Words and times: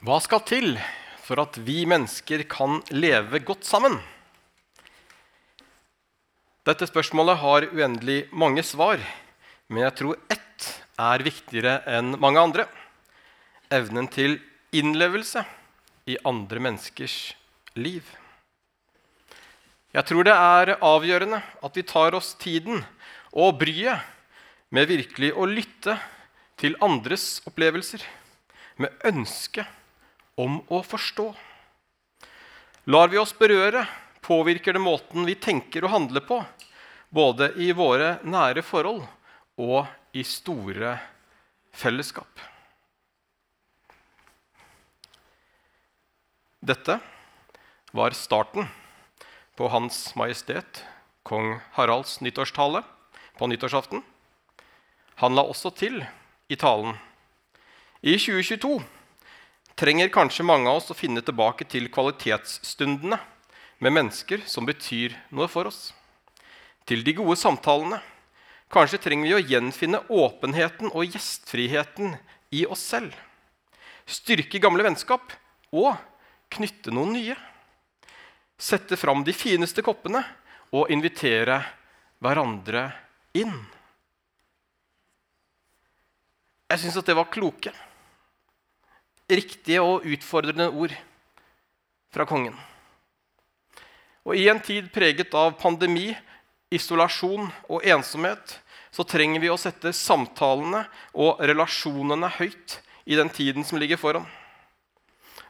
Hva 0.00 0.16
skal 0.24 0.40
til 0.48 0.78
for 1.20 1.42
at 1.42 1.58
vi 1.60 1.82
mennesker 1.84 2.46
kan 2.48 2.78
leve 2.88 3.36
godt 3.44 3.66
sammen? 3.68 3.98
Dette 6.64 6.86
spørsmålet 6.88 7.36
har 7.42 7.66
uendelig 7.68 8.22
mange 8.32 8.62
svar, 8.64 8.96
men 9.68 9.82
jeg 9.84 9.92
tror 9.98 10.16
ett 10.32 10.68
er 10.96 11.24
viktigere 11.26 11.74
enn 11.98 12.14
mange 12.16 12.40
andre. 12.40 12.64
Evnen 13.68 14.08
til 14.08 14.38
innlevelse 14.72 15.42
i 16.08 16.16
andre 16.24 16.62
menneskers 16.64 17.34
liv. 17.76 18.00
Jeg 19.92 20.06
tror 20.08 20.24
det 20.24 20.36
er 20.38 20.78
avgjørende 20.78 21.42
at 21.60 21.76
vi 21.76 21.84
tar 21.84 22.16
oss 22.16 22.30
tiden 22.40 22.80
og 23.36 23.60
bryet 23.60 24.00
med 24.72 24.88
virkelig 24.88 25.34
å 25.36 25.44
lytte 25.44 25.98
til 26.56 26.78
andres 26.80 27.42
opplevelser, 27.44 28.00
med 28.80 28.96
ønske 29.04 29.66
om 30.40 30.60
å 30.72 30.80
forstå. 30.86 31.28
Lar 32.90 33.12
vi 33.12 33.20
oss 33.20 33.34
berøre, 33.36 33.84
påvirker 34.24 34.76
det 34.76 34.82
måten 34.82 35.26
vi 35.28 35.36
tenker 35.36 35.84
og 35.84 35.94
handler 35.94 36.24
på, 36.26 36.40
både 37.10 37.52
i 37.60 37.70
våre 37.76 38.18
nære 38.22 38.62
forhold 38.64 39.02
og 39.60 40.16
i 40.16 40.24
store 40.26 40.96
fellesskap. 41.76 42.40
Dette 46.60 46.98
var 47.96 48.14
starten 48.14 48.68
på 49.56 49.68
Hans 49.72 50.10
Majestet 50.16 50.84
kong 51.26 51.58
Haralds 51.76 52.18
nyttårstale 52.20 52.82
på 53.38 53.48
nyttårsaften. 53.50 54.02
Han 55.20 55.36
la 55.36 55.44
også 55.48 55.72
til 55.76 56.00
i 56.50 56.56
talen 56.60 56.96
i 58.00 58.16
2022 58.16 58.78
trenger 59.80 60.08
kanskje 60.12 60.44
mange 60.44 60.68
av 60.68 60.76
oss 60.76 60.90
å 60.92 60.96
finne 60.96 61.22
tilbake 61.24 61.64
til 61.64 61.86
kvalitetsstundene 61.92 63.16
med 63.80 63.94
mennesker 63.96 64.42
som 64.44 64.66
betyr 64.68 65.14
noe 65.32 65.48
for 65.48 65.70
oss. 65.70 65.94
Til 66.84 67.04
de 67.06 67.14
gode 67.16 67.38
samtalene. 67.40 68.00
Kanskje 68.70 69.00
trenger 69.02 69.30
vi 69.30 69.34
å 69.38 69.46
gjenfinne 69.54 70.02
åpenheten 70.12 70.92
og 70.92 71.08
gjestfriheten 71.08 72.12
i 72.54 72.66
oss 72.68 72.84
selv. 72.92 73.16
Styrke 74.04 74.60
gamle 74.62 74.84
vennskap 74.84 75.32
og 75.72 75.96
knytte 76.52 76.92
noen 76.94 77.16
nye. 77.16 77.38
Sette 78.60 79.00
fram 79.00 79.24
de 79.24 79.34
fineste 79.34 79.82
koppene 79.82 80.20
og 80.76 80.92
invitere 80.92 81.62
hverandre 82.20 82.90
inn. 83.40 83.56
Jeg 86.70 86.84
syns 86.84 87.00
at 87.00 87.08
det 87.08 87.16
var 87.18 87.32
kloke 87.32 87.72
riktige 89.30 89.82
og 89.82 90.06
utfordrende 90.06 90.68
ord 90.70 90.94
fra 92.10 92.26
kongen. 92.28 92.56
Og 94.26 94.36
I 94.36 94.48
en 94.52 94.60
tid 94.62 94.90
preget 94.92 95.32
av 95.34 95.56
pandemi, 95.60 96.12
isolasjon 96.70 97.48
og 97.66 97.86
ensomhet 97.86 98.58
så 98.94 99.06
trenger 99.06 99.42
vi 99.42 99.50
å 99.50 99.58
sette 99.58 99.92
samtalene 99.94 100.84
og 101.18 101.40
relasjonene 101.42 102.30
høyt 102.36 102.76
i 103.10 103.18
den 103.18 103.30
tiden 103.32 103.66
som 103.66 103.80
ligger 103.80 103.98
foran. 103.98 104.26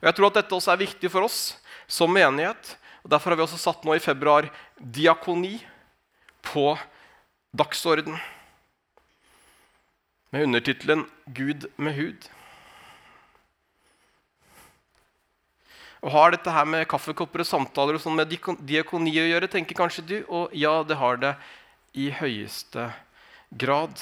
Og 0.00 0.08
jeg 0.08 0.16
tror 0.16 0.30
at 0.30 0.38
Dette 0.40 0.56
også 0.56 0.72
er 0.72 0.80
viktig 0.80 1.10
for 1.12 1.28
oss 1.28 1.40
som 1.90 2.12
menighet. 2.12 2.76
og 3.04 3.12
Derfor 3.12 3.32
har 3.32 3.40
vi 3.40 3.44
også 3.44 3.60
satt 3.60 3.84
nå 3.84 3.96
i 3.96 4.02
februar 4.02 4.48
diakoni 4.80 5.58
på 6.46 6.72
dagsorden 7.52 8.16
med 10.30 10.46
undertittelen 10.46 11.04
'Gud 11.26 11.66
med 11.76 11.96
hud'. 11.98 12.39
Og 16.00 16.12
Har 16.14 16.32
dette 16.32 16.52
her 16.52 16.64
med 16.64 16.88
kaffekopper 16.88 17.42
og 17.42 17.48
samtaler 17.48 17.98
og 17.98 18.00
sånn 18.00 18.16
med 18.16 18.32
diakoni 18.64 19.12
å 19.20 19.28
gjøre? 19.28 19.50
tenker 19.52 19.76
kanskje 19.76 20.06
du, 20.06 20.16
Og 20.28 20.54
ja, 20.56 20.82
det 20.82 20.96
har 20.96 21.16
det 21.20 21.34
i 21.92 22.08
høyeste 22.10 22.92
grad. 23.50 23.92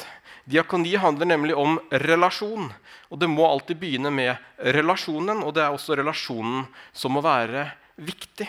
Diakoni 0.44 0.94
handler 0.96 1.26
nemlig 1.26 1.56
om 1.56 1.78
relasjon. 1.90 2.70
Og 3.10 3.18
det 3.18 3.28
må 3.28 3.46
alltid 3.48 3.80
begynne 3.80 4.12
med 4.12 4.36
relasjonen, 4.58 5.42
og 5.42 5.54
det 5.56 5.64
er 5.64 5.74
også 5.74 5.96
relasjonen 5.96 6.66
som 6.92 7.16
må 7.16 7.22
være 7.24 7.70
viktig. 7.96 8.46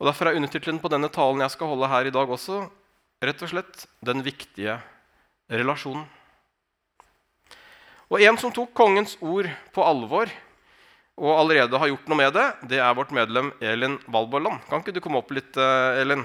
Og 0.00 0.08
Derfor 0.08 0.30
er 0.30 0.38
undertittelen 0.38 0.80
på 0.82 0.90
denne 0.90 1.10
talen 1.12 1.42
jeg 1.44 1.54
skal 1.54 1.74
holde 1.74 1.90
her 1.90 2.08
i 2.08 2.14
dag 2.14 2.30
også 2.30 2.64
rett 3.22 3.42
og 3.42 3.50
slett 3.50 3.86
'Den 4.02 4.22
viktige 4.22 4.80
relasjonen'. 5.50 6.06
Og 8.10 8.20
En 8.20 8.36
som 8.36 8.52
tok 8.52 8.74
kongens 8.74 9.16
ord 9.20 9.48
på 9.72 9.84
alvor, 9.84 10.28
og 11.22 11.36
allerede 11.38 11.78
har 11.78 11.90
gjort 11.92 12.08
noe 12.10 12.18
med 12.18 12.34
det, 12.34 12.46
det 12.72 12.80
er 12.82 12.94
vårt 12.98 13.12
medlem 13.14 13.52
Elin 13.62 13.94
Valborland. 14.10 14.64
Kan 14.66 14.82
ikke 14.82 14.96
du 14.96 15.00
komme 15.04 15.20
opp 15.22 15.30
litt, 15.30 15.54
eh, 15.54 16.00
Elin? 16.02 16.24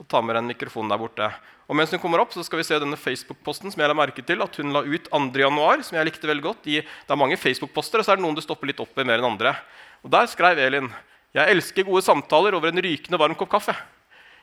Og 0.00 0.08
ta 0.08 0.22
med 0.24 0.32
deg 0.32 0.40
en 0.40 0.48
mikrofon 0.48 0.88
der 0.88 0.96
borte. 0.96 1.28
Og 1.68 1.76
mens 1.76 1.92
hun 1.92 2.00
kommer 2.00 2.22
opp, 2.22 2.32
så 2.32 2.42
skal 2.42 2.58
vi 2.58 2.64
se 2.64 2.78
denne 2.80 2.96
Facebook-posten 2.96 3.68
som 3.70 3.82
jeg 3.82 3.90
la 3.92 3.94
merke 3.94 4.24
til 4.24 4.40
at 4.40 4.56
hun 4.56 4.72
la 4.72 4.80
ut 4.80 5.10
2.1., 5.12 5.84
som 5.84 5.98
jeg 5.98 6.08
likte 6.08 6.26
veldig 6.26 6.46
godt. 6.46 6.64
det 6.64 6.82
er 6.82 7.20
mange 7.20 7.36
Facebook-poster, 7.36 8.00
og 8.00 8.04
så 8.08 8.12
er 8.12 8.16
det 8.16 8.24
noen 8.24 8.34
du 8.34 8.40
stopper 8.40 8.66
litt 8.66 8.80
opp 8.80 8.96
ved 8.96 9.06
mer 9.06 9.20
enn 9.20 9.28
andre. 9.36 9.54
Og 10.02 10.10
Der 10.10 10.26
skrev 10.26 10.58
Elin 10.58 10.90
jeg 11.30 11.46
elsker 11.46 11.86
gode 11.86 12.02
samtaler 12.02 12.56
over 12.56 12.72
en 12.72 12.82
rykende 12.82 13.18
varm 13.20 13.36
kopp 13.38 13.52
kaffe. 13.52 13.76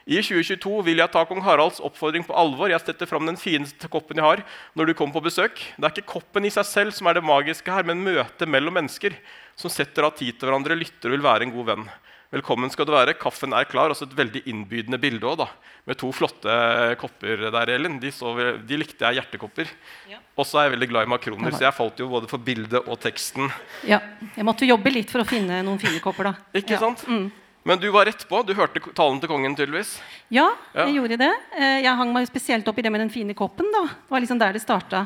I 0.08 0.22
2022 0.24 0.86
vil 0.88 1.02
jeg 1.02 1.12
ta 1.12 1.26
kong 1.28 1.42
Haralds 1.44 1.82
oppfordring 1.84 2.24
på 2.24 2.36
alvor. 2.40 2.72
Jeg 2.72 2.80
setter 2.80 3.10
fram 3.10 3.28
den 3.28 3.36
fineste 3.36 3.90
koppen 3.92 4.22
jeg 4.22 4.24
har 4.24 4.44
når 4.78 4.88
du 4.88 4.96
kommer 4.96 5.18
på 5.18 5.26
besøk. 5.26 5.60
Det 5.76 5.84
er 5.84 5.92
ikke 5.92 6.14
koppen 6.14 6.48
i 6.48 6.52
seg 6.54 6.64
selv 6.70 6.96
som 6.96 7.10
er 7.12 7.18
det 7.18 7.26
magiske 7.28 7.74
her, 7.74 7.84
men 7.84 8.06
møtet 8.06 8.48
mellom 8.48 8.78
mennesker 8.80 9.18
som 9.60 9.74
setter 9.74 10.08
av 10.08 10.14
tid 10.16 10.38
til 10.38 10.48
hverandre, 10.48 10.78
lytter 10.80 11.12
og 11.12 11.18
vil 11.18 11.26
være 11.26 11.44
en 11.48 11.52
god 11.52 11.68
venn. 11.74 11.90
Velkommen 12.32 12.72
skal 12.72 12.88
du 12.88 12.92
være. 12.92 13.16
Kaffen 13.20 13.52
er 13.56 13.68
klar. 13.68 13.92
Også 13.92 14.08
et 14.08 14.16
veldig 14.16 14.46
innbydende 14.52 15.00
bilde 15.00 15.28
også, 15.28 15.44
da, 15.44 15.74
med 15.88 16.00
to 16.00 16.12
flotte 16.16 16.56
kopper 17.02 17.44
der, 17.52 17.72
Elin. 17.76 17.98
De, 18.00 18.12
så, 18.12 18.32
de 18.64 18.80
likte 18.80 19.10
jeg 19.10 19.20
hjertekopper. 19.20 19.72
Ja. 20.12 20.22
Og 20.40 20.48
så 20.48 20.62
er 20.62 20.68
jeg 20.70 20.78
veldig 20.78 20.90
glad 20.92 21.08
i 21.08 21.12
makroner, 21.16 21.56
så 21.56 21.66
jeg 21.66 21.76
falt 21.76 22.00
jo 22.00 22.08
både 22.12 22.32
for 22.32 22.44
bildet 22.44 22.80
og 22.80 22.96
teksten. 23.04 23.52
Ja, 23.88 24.00
Jeg 24.38 24.48
måtte 24.48 24.68
jobbe 24.68 24.92
litt 24.94 25.12
for 25.12 25.24
å 25.24 25.28
finne 25.28 25.60
noen 25.68 25.84
fine 25.84 26.00
kopper, 26.04 26.32
da. 26.32 26.48
Ikke 26.56 26.78
ja. 26.78 26.82
sant? 26.84 27.04
Mm. 27.12 27.28
Men 27.68 27.82
du 27.84 27.90
var 27.92 28.08
rett 28.08 28.24
på. 28.30 28.40
Du 28.48 28.54
hørte 28.56 28.80
talen 28.96 29.20
til 29.20 29.28
kongen, 29.28 29.56
tydeligvis. 29.58 29.98
Ja, 30.32 30.48
jeg 30.72 30.88
ja. 30.88 30.94
gjorde 31.02 31.18
det. 31.20 31.34
Eh, 31.58 31.82
jeg 31.84 32.00
hang 32.00 32.14
meg 32.16 32.30
spesielt 32.30 32.68
opp 32.72 32.80
i 32.80 32.86
det 32.86 32.94
med 32.94 33.04
den 33.04 33.12
fine 33.12 33.36
koppen. 33.36 33.68
da. 33.76 33.84
Det 33.92 34.16
var 34.16 34.24
liksom 34.24 34.40
der 34.40 34.56
det 34.56 34.64
starta. 34.64 35.04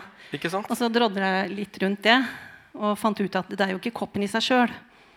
Og 0.62 0.78
så 0.78 0.88
drodla 0.94 1.34
jeg 1.42 1.52
litt 1.58 1.82
rundt 1.82 2.06
det 2.06 2.20
og 2.78 2.94
fant 2.96 3.20
ut 3.20 3.34
at 3.36 3.50
det 3.52 3.66
er 3.66 3.74
jo 3.74 3.82
ikke 3.82 3.92
koppen 3.98 4.24
i 4.24 4.30
seg 4.32 4.46
sjøl 4.46 4.72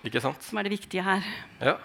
som 0.04 0.58
er 0.58 0.66
det 0.66 0.72
viktige 0.74 1.02
her. 1.02 1.22
Ja, 1.60 1.76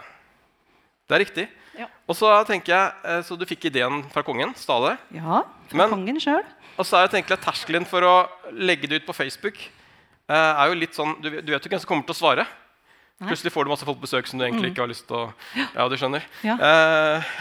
Det 1.08 1.16
er 1.16 1.20
riktig. 1.20 1.48
Ja. 1.80 1.88
Og 2.08 2.16
så 2.16 2.28
tenker 2.46 2.74
jeg, 2.74 2.94
eh, 3.04 3.22
så 3.24 3.38
Du 3.38 3.46
fikk 3.46 3.66
ideen 3.66 4.04
fra 4.12 4.22
kongen? 4.22 4.54
Stale? 4.56 4.98
Ja, 5.12 5.44
fra 5.68 5.78
Men, 5.78 5.90
kongen 5.90 6.20
selv. 6.20 6.46
Og 6.78 6.86
så 6.86 6.98
er 6.98 7.08
jeg 7.08 7.32
at 7.32 7.42
terskelen 7.42 7.86
for 7.86 8.02
å 8.02 8.30
legge 8.52 8.88
det 8.88 9.02
ut 9.02 9.06
på 9.08 9.16
Facebook 9.16 9.56
eh, 10.30 10.36
er 10.36 10.68
jo 10.68 10.74
litt 10.76 10.94
sånn, 10.94 11.22
Du, 11.22 11.42
du 11.42 11.52
vet 11.52 11.64
jo 11.64 11.70
hvem 11.70 11.80
som 11.80 11.88
kommer 11.88 12.04
til 12.06 12.14
å 12.14 12.20
svare. 12.20 12.46
Nei. 13.20 13.34
Plutselig 13.34 13.52
får 13.52 13.68
du 13.68 13.72
masse 13.74 13.84
folk 13.88 13.98
på 14.00 14.08
besøk 14.08 14.30
som 14.30 14.40
du 14.40 14.46
egentlig 14.46 14.70
mm. 14.70 14.72
ikke 14.72 14.84
har 14.86 14.92
lyst 14.92 15.04
til 15.10 15.18
å 15.18 15.26
Ja, 15.76 15.88
du 15.92 15.96
skjønner. 16.00 16.24
Ja. 16.40 16.56
Eh, 16.56 17.34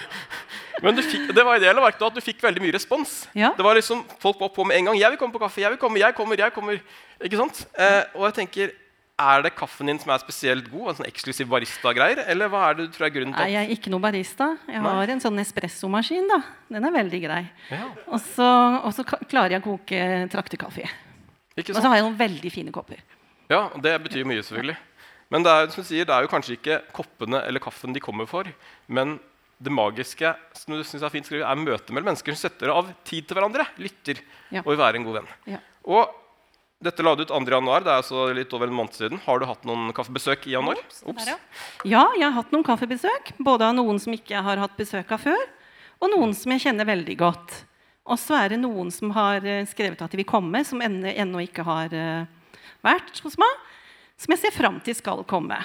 Men 0.84 0.96
fikk, 1.00 1.28
det 1.36 1.44
var 1.44 1.58
ideelle 1.60 1.82
verktøy 1.84 2.06
at 2.08 2.16
du 2.16 2.22
fikk 2.24 2.40
veldig 2.44 2.62
mye 2.64 2.74
respons. 2.76 3.12
Ja. 3.36 3.52
Det 3.56 3.64
var 3.64 3.76
liksom, 3.78 4.02
Folk 4.22 4.40
var 4.40 4.50
på 4.52 4.64
med 4.68 4.76
en 4.78 4.90
gang. 4.90 4.98
'Jeg 5.00 5.14
vil 5.14 5.20
komme 5.20 5.36
på 5.36 5.40
kaffe. 5.40 5.60
Jeg 5.60 5.72
vil 5.72 5.80
komme, 5.80 6.00
jeg 6.00 6.16
kommer, 6.16 6.36
jeg 6.36 6.52
kommer.' 6.52 6.80
Ikke 7.24 7.40
sant? 7.40 7.64
Eh, 7.78 8.02
og 8.14 8.28
jeg 8.28 8.34
tenker, 8.42 8.74
Er 9.18 9.40
det 9.40 9.54
kaffen 9.56 9.88
din 9.88 9.98
som 9.98 10.10
er 10.12 10.20
spesielt 10.20 10.66
god? 10.68 10.90
En 10.90 10.96
sånn 10.98 11.08
eksklusiv 11.08 11.48
barista-greier? 11.48 12.26
Eller 12.28 12.50
hva 12.52 12.66
er 12.68 12.74
det 12.76 12.84
du 12.84 12.92
tror 12.92 13.06
er 13.06 13.14
grunnen 13.14 13.32
til 13.32 13.40
Nei, 13.40 13.52
Jeg 13.54 13.64
er 13.64 13.72
ikke 13.72 13.92
noe 13.92 14.04
barista. 14.04 14.50
Jeg 14.68 14.82
Nei. 14.84 14.92
har 14.92 15.08
en 15.08 15.20
sånn 15.24 15.40
espressomaskin. 15.40 16.28
da. 16.28 16.42
Den 16.68 16.84
er 16.84 16.92
veldig 16.92 17.20
grei. 17.24 17.44
Ja. 17.70 17.88
Og, 18.12 18.20
så, 18.20 19.04
klarer 19.24 19.56
jeg 19.56 19.64
å 19.64 19.64
koke 19.64 20.28
traktekaffe. 20.28 20.84
Og 21.56 21.64
så 21.80 21.88
har 21.88 21.96
jeg 21.96 22.04
noen 22.04 22.20
veldig 22.20 22.52
fine 22.52 22.72
kopper. 22.72 23.00
Ja, 23.50 23.68
og 23.68 23.80
Det 23.82 23.94
betyr 24.02 24.26
mye, 24.28 24.42
selvfølgelig. 24.42 24.76
Men 25.32 25.42
det 25.42 25.52
er, 25.52 25.70
som 25.74 25.86
sier, 25.86 26.06
det 26.06 26.14
er 26.14 26.22
jo 26.22 26.30
kanskje 26.30 26.54
ikke 26.54 26.82
koppene 26.94 27.40
eller 27.46 27.62
kaffen 27.62 27.94
de 27.94 28.02
kommer 28.02 28.28
for, 28.30 28.46
men 28.86 29.16
det 29.58 29.72
magiske 29.72 30.30
som 30.54 30.76
du 30.76 30.84
synes 30.84 31.02
er 31.02 31.12
fint 31.12 31.26
skrevet, 31.26 31.46
er 31.48 31.58
møtet 31.58 31.90
mellom 31.94 32.10
mennesker 32.10 32.34
som 32.36 32.46
setter 32.46 32.70
av 32.70 32.90
tid 33.08 33.26
til 33.26 33.38
hverandre. 33.38 33.64
Lytter 33.80 34.20
ja. 34.52 34.60
og 34.60 34.74
vil 34.74 34.80
være 34.82 35.00
en 35.00 35.06
god 35.06 35.20
venn. 35.20 35.30
Ja. 35.48 35.60
Og 35.88 36.12
dette 36.84 37.04
la 37.04 37.14
du 37.16 37.22
ut 37.24 37.32
2. 37.32 37.40
januar. 37.48 37.84
Det 37.84 37.92
er 37.92 38.02
altså 38.02 38.26
litt 38.36 38.52
over 38.52 38.68
en 38.68 38.76
måned 38.76 38.98
siden. 38.98 39.20
Har 39.24 39.40
du 39.40 39.46
hatt 39.48 39.64
noen 39.68 39.94
kaffebesøk 39.96 40.44
i 40.50 40.52
januar? 40.52 40.82
Ops. 41.08 41.30
Ja, 41.88 42.04
jeg 42.18 42.26
har 42.26 42.36
hatt 42.36 42.52
noen 42.52 42.66
kaffebesøk. 42.66 43.32
Både 43.40 43.70
av 43.70 43.78
noen 43.78 44.00
som 44.02 44.12
ikke 44.12 44.44
har 44.44 44.60
hatt 44.60 44.76
besøk 44.76 45.16
av 45.16 45.24
før, 45.24 45.46
og 46.04 46.12
noen 46.12 46.36
som 46.36 46.52
jeg 46.52 46.66
kjenner 46.66 46.88
veldig 46.88 47.16
godt. 47.22 47.56
Og 48.06 48.20
så 48.20 48.36
er 48.42 48.52
det 48.52 48.60
noen 48.60 48.92
som 48.94 49.10
har 49.16 49.42
eh, 49.48 49.64
skrevet 49.66 50.02
at 50.04 50.12
de 50.12 50.20
vil 50.20 50.28
komme, 50.28 50.60
som 50.68 50.82
ennå 50.84 51.40
ikke 51.42 51.64
har 51.66 51.94
uh, 51.96 52.28
vært 52.86 53.20
hos 53.26 53.36
meg. 53.42 53.62
Som 54.16 54.32
jeg 54.32 54.40
ser 54.46 54.54
fram 54.56 54.78
til 54.80 54.96
skal 54.96 55.20
komme. 55.28 55.58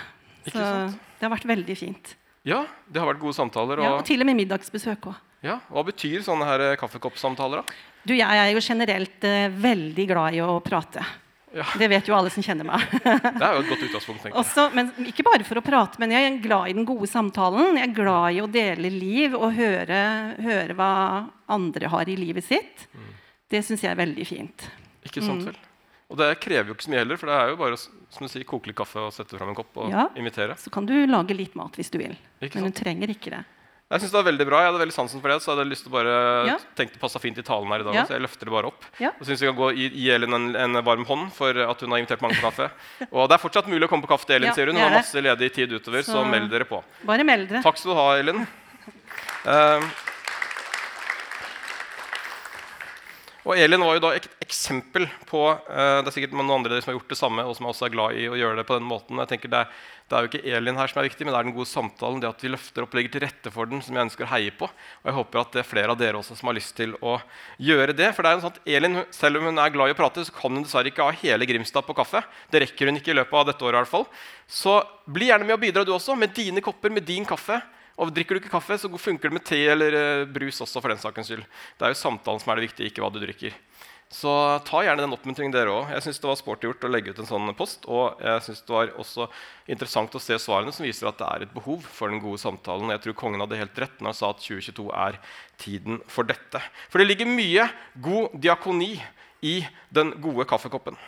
Så 0.49 0.57
det 0.59 1.23
har 1.23 1.31
vært 1.31 1.45
veldig 1.47 1.77
fint. 1.79 2.15
Ja, 2.43 2.63
det 2.89 2.99
har 2.99 3.07
vært 3.13 3.21
gode 3.21 3.37
samtaler. 3.37 3.79
Og, 3.79 3.85
ja, 3.85 3.93
og 4.01 4.05
til 4.07 4.19
og 4.23 4.27
med 4.27 4.39
middagsbesøk 4.41 5.07
òg. 5.11 5.19
Ja, 5.45 5.55
Hva 5.73 5.81
betyr 5.87 6.21
sånne 6.25 6.45
her 6.45 6.61
eh, 6.67 6.75
kaffekoppsamtaler? 6.77 7.63
da? 7.63 7.79
Du, 8.05 8.11
Jeg 8.13 8.37
er 8.43 8.51
jo 8.53 8.61
generelt 8.61 9.23
eh, 9.25 9.47
veldig 9.61 10.05
glad 10.09 10.35
i 10.37 10.41
å 10.45 10.59
prate. 10.61 11.01
Ja. 11.53 11.65
Det 11.77 11.87
vet 11.91 12.07
jo 12.07 12.13
alle 12.15 12.29
som 12.31 12.43
kjenner 12.45 12.63
meg. 12.67 12.83
Det 13.01 13.41
er 13.43 13.55
jo 13.57 13.63
et 13.63 13.69
godt 13.71 13.85
utgangspunkt. 13.87 14.21
tenker 14.23 14.35
jeg. 14.35 14.39
Også, 14.43 14.67
men 14.77 14.91
Ikke 15.09 15.25
bare 15.27 15.43
for 15.47 15.59
å 15.59 15.63
prate, 15.65 15.99
men 15.99 16.13
jeg 16.13 16.27
er 16.27 16.37
glad 16.43 16.69
i 16.71 16.75
den 16.77 16.85
gode 16.87 17.09
samtalen. 17.11 17.75
Jeg 17.79 17.89
er 17.89 17.95
glad 17.97 18.37
i 18.37 18.43
å 18.43 18.49
dele 18.53 18.91
liv 18.93 19.33
og 19.37 19.49
høre, 19.57 20.01
høre 20.45 20.77
hva 20.77 20.91
andre 21.51 21.89
har 21.91 22.09
i 22.13 22.15
livet 22.21 22.45
sitt. 22.47 22.85
Mm. 22.93 23.09
Det 23.51 23.63
syns 23.67 23.83
jeg 23.83 23.91
er 23.95 23.99
veldig 23.99 24.27
fint. 24.29 24.67
Ikke 25.05 25.21
Mm. 25.21 25.27
sant 25.31 25.49
vel? 25.49 25.57
Og 26.11 26.17
det 26.19 26.27
krever 26.43 26.67
jo 26.67 26.75
ikke 26.75 26.83
så 26.89 26.91
mye 26.91 26.99
heller, 27.05 27.17
for 27.21 27.31
det 27.31 27.37
er 27.39 27.49
jo 27.53 27.55
bare 27.61 27.77
å 27.77 27.81
som 28.11 28.27
du 28.27 28.27
sier, 28.27 28.43
koke 28.43 28.67
litt 28.67 28.75
kaffe 28.75 28.99
og 28.99 29.13
sette 29.15 29.37
fram 29.39 29.49
en 29.53 29.55
kopp 29.55 29.71
og 29.79 29.89
Ja. 29.89 30.09
invitere. 30.19 30.57
Så 30.59 30.69
kan 30.69 30.85
du 30.85 30.93
lage 31.07 31.31
litt 31.33 31.55
mat 31.55 31.71
hvis 31.79 31.89
du 31.89 31.97
vil. 31.97 32.17
Ikke 32.43 32.59
Men 32.59 32.71
du 32.71 32.75
trenger 32.83 33.07
ikke 33.07 33.31
det. 33.31 33.45
Jeg 33.91 33.99
synes 34.01 34.11
det 34.11 34.19
var 34.23 34.27
veldig 34.31 34.45
bra. 34.47 34.59
Jeg 34.63 34.71
hadde 34.71 34.81
veldig 34.85 34.95
sansen 34.95 35.19
for 35.21 35.27
det, 35.31 35.37
så 35.43 35.51
jeg 35.51 35.57
hadde 35.57 35.69
lyst 35.71 35.83
til 35.83 35.91
å 35.91 35.95
bare 35.95 36.45
Ja. 36.47 36.57
tenkte 36.75 36.93
det 36.95 37.01
passa 37.01 37.19
fint 37.19 37.37
i 37.37 37.41
talen 37.43 37.67
her 37.67 37.79
i 37.79 37.83
dag, 37.83 37.93
Ja. 37.95 38.03
så 38.05 38.13
jeg 38.15 38.21
løfter 38.23 38.45
det 38.47 38.51
bare 38.51 38.67
opp. 38.67 38.83
Ja. 38.99 39.09
Og 39.19 39.25
synes 39.27 39.39
vi 39.41 39.47
kan 39.47 39.55
gå 39.55 39.71
gi, 39.75 39.89
gi 39.91 40.09
Elin 40.11 40.33
en, 40.33 40.55
en 40.55 40.73
varm 40.83 41.05
hånd 41.05 41.31
for 41.33 41.49
at 41.51 41.79
hun 41.81 41.89
har 41.91 41.99
invitert 41.99 42.21
mange 42.21 42.35
på 42.39 42.51
kaffe. 42.51 42.71
Og 43.11 43.27
det 43.27 43.35
er 43.35 43.43
fortsatt 43.49 43.67
mulig 43.67 43.83
å 43.83 43.89
komme 43.89 44.03
på 44.03 44.11
kaffe 44.11 44.25
til 44.27 44.35
Elin, 44.35 44.47
Ja, 44.47 44.53
sier 44.55 44.67
hun. 44.67 44.75
Hun 44.75 44.83
har 44.83 44.91
masse 44.99 45.15
ledig 45.15 45.53
tid 45.53 45.69
utover, 45.71 46.03
så, 46.03 46.23
Så- 46.23 46.25
meld 46.29 46.49
dere 46.51 46.65
på. 46.65 46.83
Bare 47.05 47.23
meld 47.23 47.47
dere. 47.49 47.63
Takk 47.63 47.77
skal 47.77 47.91
du 47.91 47.95
ha, 47.99 48.11
Elin. 48.19 48.47
Eh, 49.45 49.81
og 53.41 53.57
Elin 53.57 53.81
var 53.81 53.95
jo 53.97 54.03
da 54.03 54.11
et 54.13 54.27
eksempel 54.43 55.07
på 55.29 55.39
eh, 55.49 56.01
Det 56.03 56.11
er 56.11 56.13
sikkert 56.13 56.35
noen 56.35 56.51
andre 56.59 56.77
som 56.77 56.91
har 56.91 56.99
gjort 56.99 57.13
det 57.13 57.17
samme, 57.17 57.45
og 57.47 57.55
som 57.57 57.69
også 57.71 57.87
er 57.87 57.93
glad 57.95 58.19
i 58.19 58.27
å 58.29 58.37
gjøre 58.37 58.59
det 58.59 58.67
på 58.69 58.77
den 58.77 58.85
måten. 58.85 59.17
Jeg 59.23 59.31
tenker 59.31 59.49
det 59.49 59.63
er, 59.63 59.71
det 60.11 60.17
er 60.17 60.25
jo 60.25 60.29
ikke 60.29 60.57
Elin 60.59 60.77
her 60.77 60.91
som 60.91 61.01
er 61.01 61.07
viktig, 61.07 61.25
men 61.25 61.33
det 61.33 61.39
er 61.39 61.47
den 61.47 61.55
gode 61.55 61.71
samtalen. 61.71 62.21
Det 62.21 62.29
at 62.29 62.45
vi 62.45 62.51
løfter 62.53 62.85
opp 62.85 62.93
og 62.93 62.99
legger 62.99 63.15
til 63.15 63.25
rette 63.25 63.53
for 63.55 63.71
den, 63.71 63.81
som 63.81 63.97
jeg 63.97 64.09
ønsker 64.09 64.27
å 64.27 64.31
heie 64.35 64.53
på. 64.53 64.69
Og 64.69 65.09
jeg 65.09 65.17
håper 65.17 65.41
at 65.41 65.57
det 65.57 65.63
er 65.63 65.69
flere 65.71 65.95
av 65.95 65.99
dere 66.03 66.21
også 66.21 66.37
som 66.37 66.51
har 66.51 66.59
lyst 66.59 66.75
til 66.77 66.93
å 67.01 67.17
gjøre 67.71 67.97
det. 67.97 68.11
For 68.13 68.21
det 68.21 68.29
er 68.29 68.37
jo 68.37 68.45
sånn 68.45 68.55
at 68.59 68.71
Elin, 68.77 69.01
selv 69.17 69.41
om 69.41 69.49
hun 69.49 69.65
er 69.65 69.73
glad 69.73 69.89
i 69.89 69.97
å 69.97 69.99
prate, 70.03 70.27
så 70.27 70.37
kan 70.37 70.53
hun 70.53 70.67
dessverre 70.67 70.93
ikke 70.93 71.09
ha 71.09 71.19
hele 71.23 71.49
Grimstad 71.49 71.87
på 71.87 71.97
kaffe. 71.97 72.21
Det 72.53 72.61
rekker 72.67 72.91
hun 72.91 73.01
ikke 73.01 73.15
i 73.15 73.19
løpet 73.23 73.41
av 73.41 73.49
dette 73.49 73.65
året 73.65 73.79
i 73.79 73.81
hvert 73.81 73.95
fall. 73.95 74.09
Så 74.45 74.77
bli 75.09 75.31
gjerne 75.31 75.49
med 75.49 75.57
å 75.57 75.63
bidra 75.65 75.87
du 75.87 75.95
også, 75.97 76.13
med 76.19 76.37
dine 76.37 76.61
kopper, 76.61 76.93
med 76.93 77.09
din 77.09 77.25
kaffe. 77.25 77.57
Og 77.99 78.13
drikker 78.15 78.37
du 78.37 78.41
ikke 78.41 78.53
kaffe, 78.53 78.77
så 78.79 78.89
funker 78.91 79.29
det 79.29 79.37
med 79.37 79.45
te 79.47 79.59
eller 79.73 79.97
eh, 79.97 80.29
brus 80.29 80.61
også. 80.63 80.81
for 80.81 80.93
den 80.93 81.01
sakens 81.01 81.27
skyld. 81.31 81.43
Det 81.77 81.87
er 81.87 81.93
jo 81.93 81.99
samtalen 81.99 82.41
som 82.41 82.51
er 82.53 82.61
det 82.61 82.69
viktige, 82.69 82.91
ikke 82.91 83.03
hva 83.03 83.11
du 83.13 83.19
drikker. 83.21 83.57
Så 84.11 84.31
ta 84.67 84.81
gjerne 84.83 85.05
den 85.05 85.13
oppmuntringen, 85.15 85.53
dere 85.55 85.71
òg. 85.71 85.91
Jeg 85.93 86.03
syns 86.03 86.17
det 86.19 86.27
var 86.27 86.35
sporty 86.35 86.67
gjort 86.67 86.83
å 86.83 86.89
legge 86.91 87.13
ut 87.13 87.19
en 87.23 87.29
sånn 87.29 87.53
post. 87.55 87.85
Og 87.87 88.19
jeg 88.19 88.43
synes 88.43 88.63
det 88.67 88.73
var 88.75 88.91
også 88.99 89.27
interessant 89.71 90.17
å 90.17 90.19
se 90.19 90.35
svarene 90.43 90.73
som 90.75 90.83
viser 90.83 91.07
at 91.07 91.21
det 91.21 91.29
er 91.29 91.45
et 91.45 91.53
behov 91.53 91.85
for 91.87 92.11
den 92.11 92.19
gode 92.19 92.41
samtalen. 92.41 92.91
Jeg 92.91 93.05
tror 93.05 93.15
kongen 93.21 93.43
hadde 93.43 93.61
helt 93.61 93.79
rett 93.79 94.03
når 94.03 94.11
han 94.11 94.17
sa 94.19 94.33
at 94.35 94.43
2022 94.43 94.89
er 95.05 95.19
tiden 95.63 96.01
for 96.11 96.27
dette. 96.27 96.59
For 96.91 96.99
det 96.99 97.07
ligger 97.07 97.31
mye 97.31 97.69
god 98.03 98.35
diakoni 98.43 98.97
i 99.47 99.61
den 99.95 100.11
gode 100.19 100.43
kaffekoppen. 100.49 100.99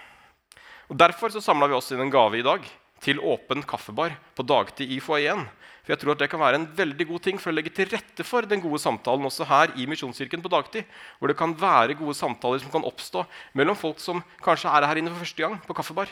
Og 0.88 0.96
Derfor 1.00 1.34
så 1.34 1.44
samla 1.44 1.68
vi 1.68 1.76
oss 1.76 1.92
inn 1.92 2.06
en 2.06 2.14
gave 2.14 2.40
i 2.40 2.46
dag 2.46 2.64
til 3.04 3.20
åpen 3.20 3.64
kaffebar 3.68 4.16
på 4.36 4.46
dagtid 4.48 4.92
i 4.92 5.02
foajeen. 5.04 5.44
For 5.84 5.92
jeg 5.92 6.00
tror 6.00 6.14
at 6.14 6.22
Det 6.24 6.30
kan 6.32 6.40
være 6.40 6.56
en 6.62 6.68
veldig 6.78 7.08
god 7.08 7.22
ting 7.24 7.40
for 7.40 7.52
å 7.52 7.56
legge 7.56 7.74
til 7.76 7.90
rette 7.92 8.24
for 8.24 8.48
den 8.48 8.62
gode 8.64 8.80
samtalen 8.80 9.26
også 9.28 9.44
her 9.44 9.74
i 9.76 9.86
Misjonskirken 9.86 10.42
på 10.42 10.52
dagtid. 10.52 10.88
Hvor 11.20 11.28
det 11.28 11.38
kan 11.38 11.52
være 11.52 11.98
gode 12.00 12.16
samtaler 12.16 12.64
som 12.64 12.72
kan 12.72 12.88
oppstå 12.88 13.26
mellom 13.54 13.76
folk 13.76 14.00
som 14.00 14.24
kanskje 14.44 14.72
er 14.72 14.88
her 14.88 15.02
inne 15.02 15.12
for 15.12 15.26
første 15.26 15.44
gang 15.44 15.60
på 15.60 15.76
kaffebar, 15.76 16.08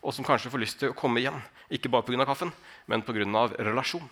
og 0.00 0.16
som 0.16 0.24
kanskje 0.24 0.50
får 0.50 0.64
lyst 0.64 0.80
til 0.80 0.94
å 0.94 0.96
komme 0.96 1.20
igjen. 1.20 1.36
Ikke 1.68 1.92
bare 1.92 2.02
pga. 2.02 2.24
kaffen, 2.24 2.52
men 2.86 3.02
pga. 3.02 3.48
relasjon. 3.60 4.08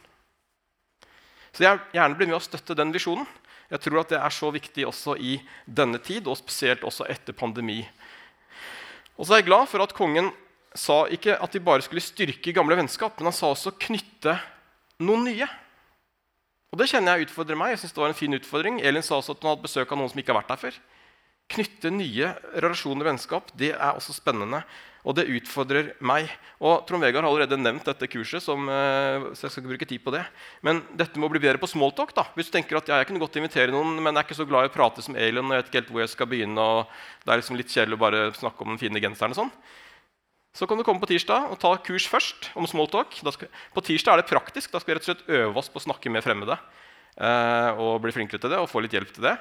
Så 1.52 1.64
jeg 1.64 1.80
gjerne 1.94 2.14
blir 2.14 2.28
med 2.28 2.36
å 2.36 2.44
støtte 2.44 2.76
den 2.76 2.92
visjonen. 2.92 3.26
Jeg 3.70 3.80
tror 3.80 4.00
at 4.00 4.12
det 4.12 4.20
er 4.20 4.32
så 4.32 4.50
viktig 4.52 4.84
også 4.86 5.16
i 5.16 5.40
denne 5.64 5.98
tid, 5.98 6.28
og 6.28 6.36
spesielt 6.36 6.84
også 6.84 7.08
etter 7.08 7.32
pandemi. 7.32 7.88
Og 9.16 9.26
så 9.26 9.34
er 9.34 9.42
jeg 9.42 9.48
glad 9.48 9.68
for 9.68 9.82
at 9.82 9.96
kongen 9.96 10.30
sa 10.78 11.02
ikke 11.10 11.36
at 11.42 11.54
de 11.54 11.62
bare 11.64 11.84
skulle 11.84 12.04
styrke 12.04 12.54
gamle 12.54 12.78
vennskap, 12.78 13.18
men 13.18 13.30
han 13.30 13.36
sa 13.36 13.50
også 13.50 13.74
knytte 13.88 14.36
noen 15.02 15.26
nye. 15.28 15.48
Og 16.68 16.80
det 16.80 16.90
kjenner 16.90 17.16
jeg 17.16 17.28
utfordrer 17.28 17.58
meg. 17.58 17.72
Jeg 17.72 17.82
synes 17.84 17.96
det 17.96 18.02
var 18.02 18.12
en 18.12 18.18
fin 18.18 18.36
utfordring. 18.36 18.78
Elin 18.84 19.04
sa 19.04 19.18
også 19.18 19.34
at 19.34 19.42
hun 19.42 19.54
hadde 19.54 19.64
besøk 19.64 19.92
av 19.92 20.00
noen 20.00 20.12
som 20.12 20.20
ikke 20.20 20.34
har 20.34 20.42
vært 20.42 20.52
der 20.52 20.62
før. 20.66 20.78
Knytte 21.48 21.90
nye 21.94 22.34
relasjoner 22.60 23.06
og 23.06 23.08
vennskap 23.14 23.52
det 23.56 23.70
er 23.72 23.96
også 23.96 24.12
spennende, 24.12 24.60
og 25.08 25.14
det 25.16 25.30
utfordrer 25.32 25.94
meg. 26.04 26.28
Og 26.60 26.82
Trond 26.84 27.00
Vegard 27.00 27.24
har 27.24 27.30
allerede 27.30 27.56
nevnt 27.56 27.88
dette 27.88 28.10
kurset, 28.12 28.44
som, 28.44 28.68
eh, 28.68 29.32
så 29.32 29.46
jeg 29.46 29.54
skal 29.54 29.62
ikke 29.62 29.72
bruke 29.72 29.88
tid 29.88 30.04
på 30.04 30.12
det. 30.12 30.26
Men 30.60 30.82
dette 30.92 31.16
med 31.16 31.30
å 31.30 31.32
bli 31.32 31.40
bedre 31.40 31.62
på 31.62 31.70
smalltalk. 31.72 32.12
da. 32.12 32.26
Hvis 32.36 32.52
du 32.52 32.58
tenker 32.58 32.76
at 32.76 32.86
ja, 32.92 32.98
jeg 33.00 33.08
kunne 33.08 33.24
godt 33.24 33.40
invitere 33.40 33.72
noen, 33.72 33.96
men 33.96 34.12
jeg 34.12 34.20
er 34.20 34.28
ikke 34.28 34.42
så 34.42 34.48
glad 34.48 34.68
i 34.68 34.68
å 34.68 34.76
prate 34.76 35.00
som 35.00 35.16
Elin, 35.16 35.46
og 35.46 35.56
jeg 35.56 35.62
vet 35.62 35.72
ikke 35.72 35.80
helt 35.80 35.92
hvor 35.94 36.04
jeg 36.04 36.12
skal 36.12 36.26
begynne, 36.26 36.60
og 36.60 36.86
det 37.24 37.32
er 37.32 37.40
liksom 37.40 37.56
litt 37.56 37.72
kjedelig 37.72 37.96
å 37.96 38.04
bare 38.04 38.32
snakke 38.36 38.60
om 38.60 38.76
den 38.76 38.82
fine 38.84 39.00
genseren 39.00 39.32
og 39.32 39.40
sånn. 39.40 39.52
Så 40.58 40.66
kan 40.66 40.78
du 40.78 40.82
komme 40.82 40.98
på 40.98 41.06
tirsdag 41.06 41.52
og 41.52 41.58
ta 41.62 41.70
kurs 41.86 42.08
først 42.10 42.48
om 42.58 42.66
smalltalk. 42.66 43.20
På 43.74 43.84
tirsdag 43.84 44.16
er 44.16 44.22
det 44.24 44.30
praktisk. 44.30 44.72
Da 44.72 44.80
skal 44.82 44.90
vi 44.90 44.96
rett 44.98 45.04
og 45.04 45.10
slett 45.12 45.28
øve 45.30 45.60
oss 45.60 45.70
på 45.70 45.78
å 45.78 45.84
snakke 45.84 46.10
med 46.10 46.24
fremmede. 46.24 46.56
Eh, 47.14 47.78
og 47.78 48.00
bli 48.02 48.14
flinkere 48.16 48.42
til 48.42 48.50
det 48.50 48.58
og 48.58 48.66
få 48.70 48.82
litt 48.82 48.96
hjelp 48.96 49.12
til 49.14 49.28
det. 49.28 49.36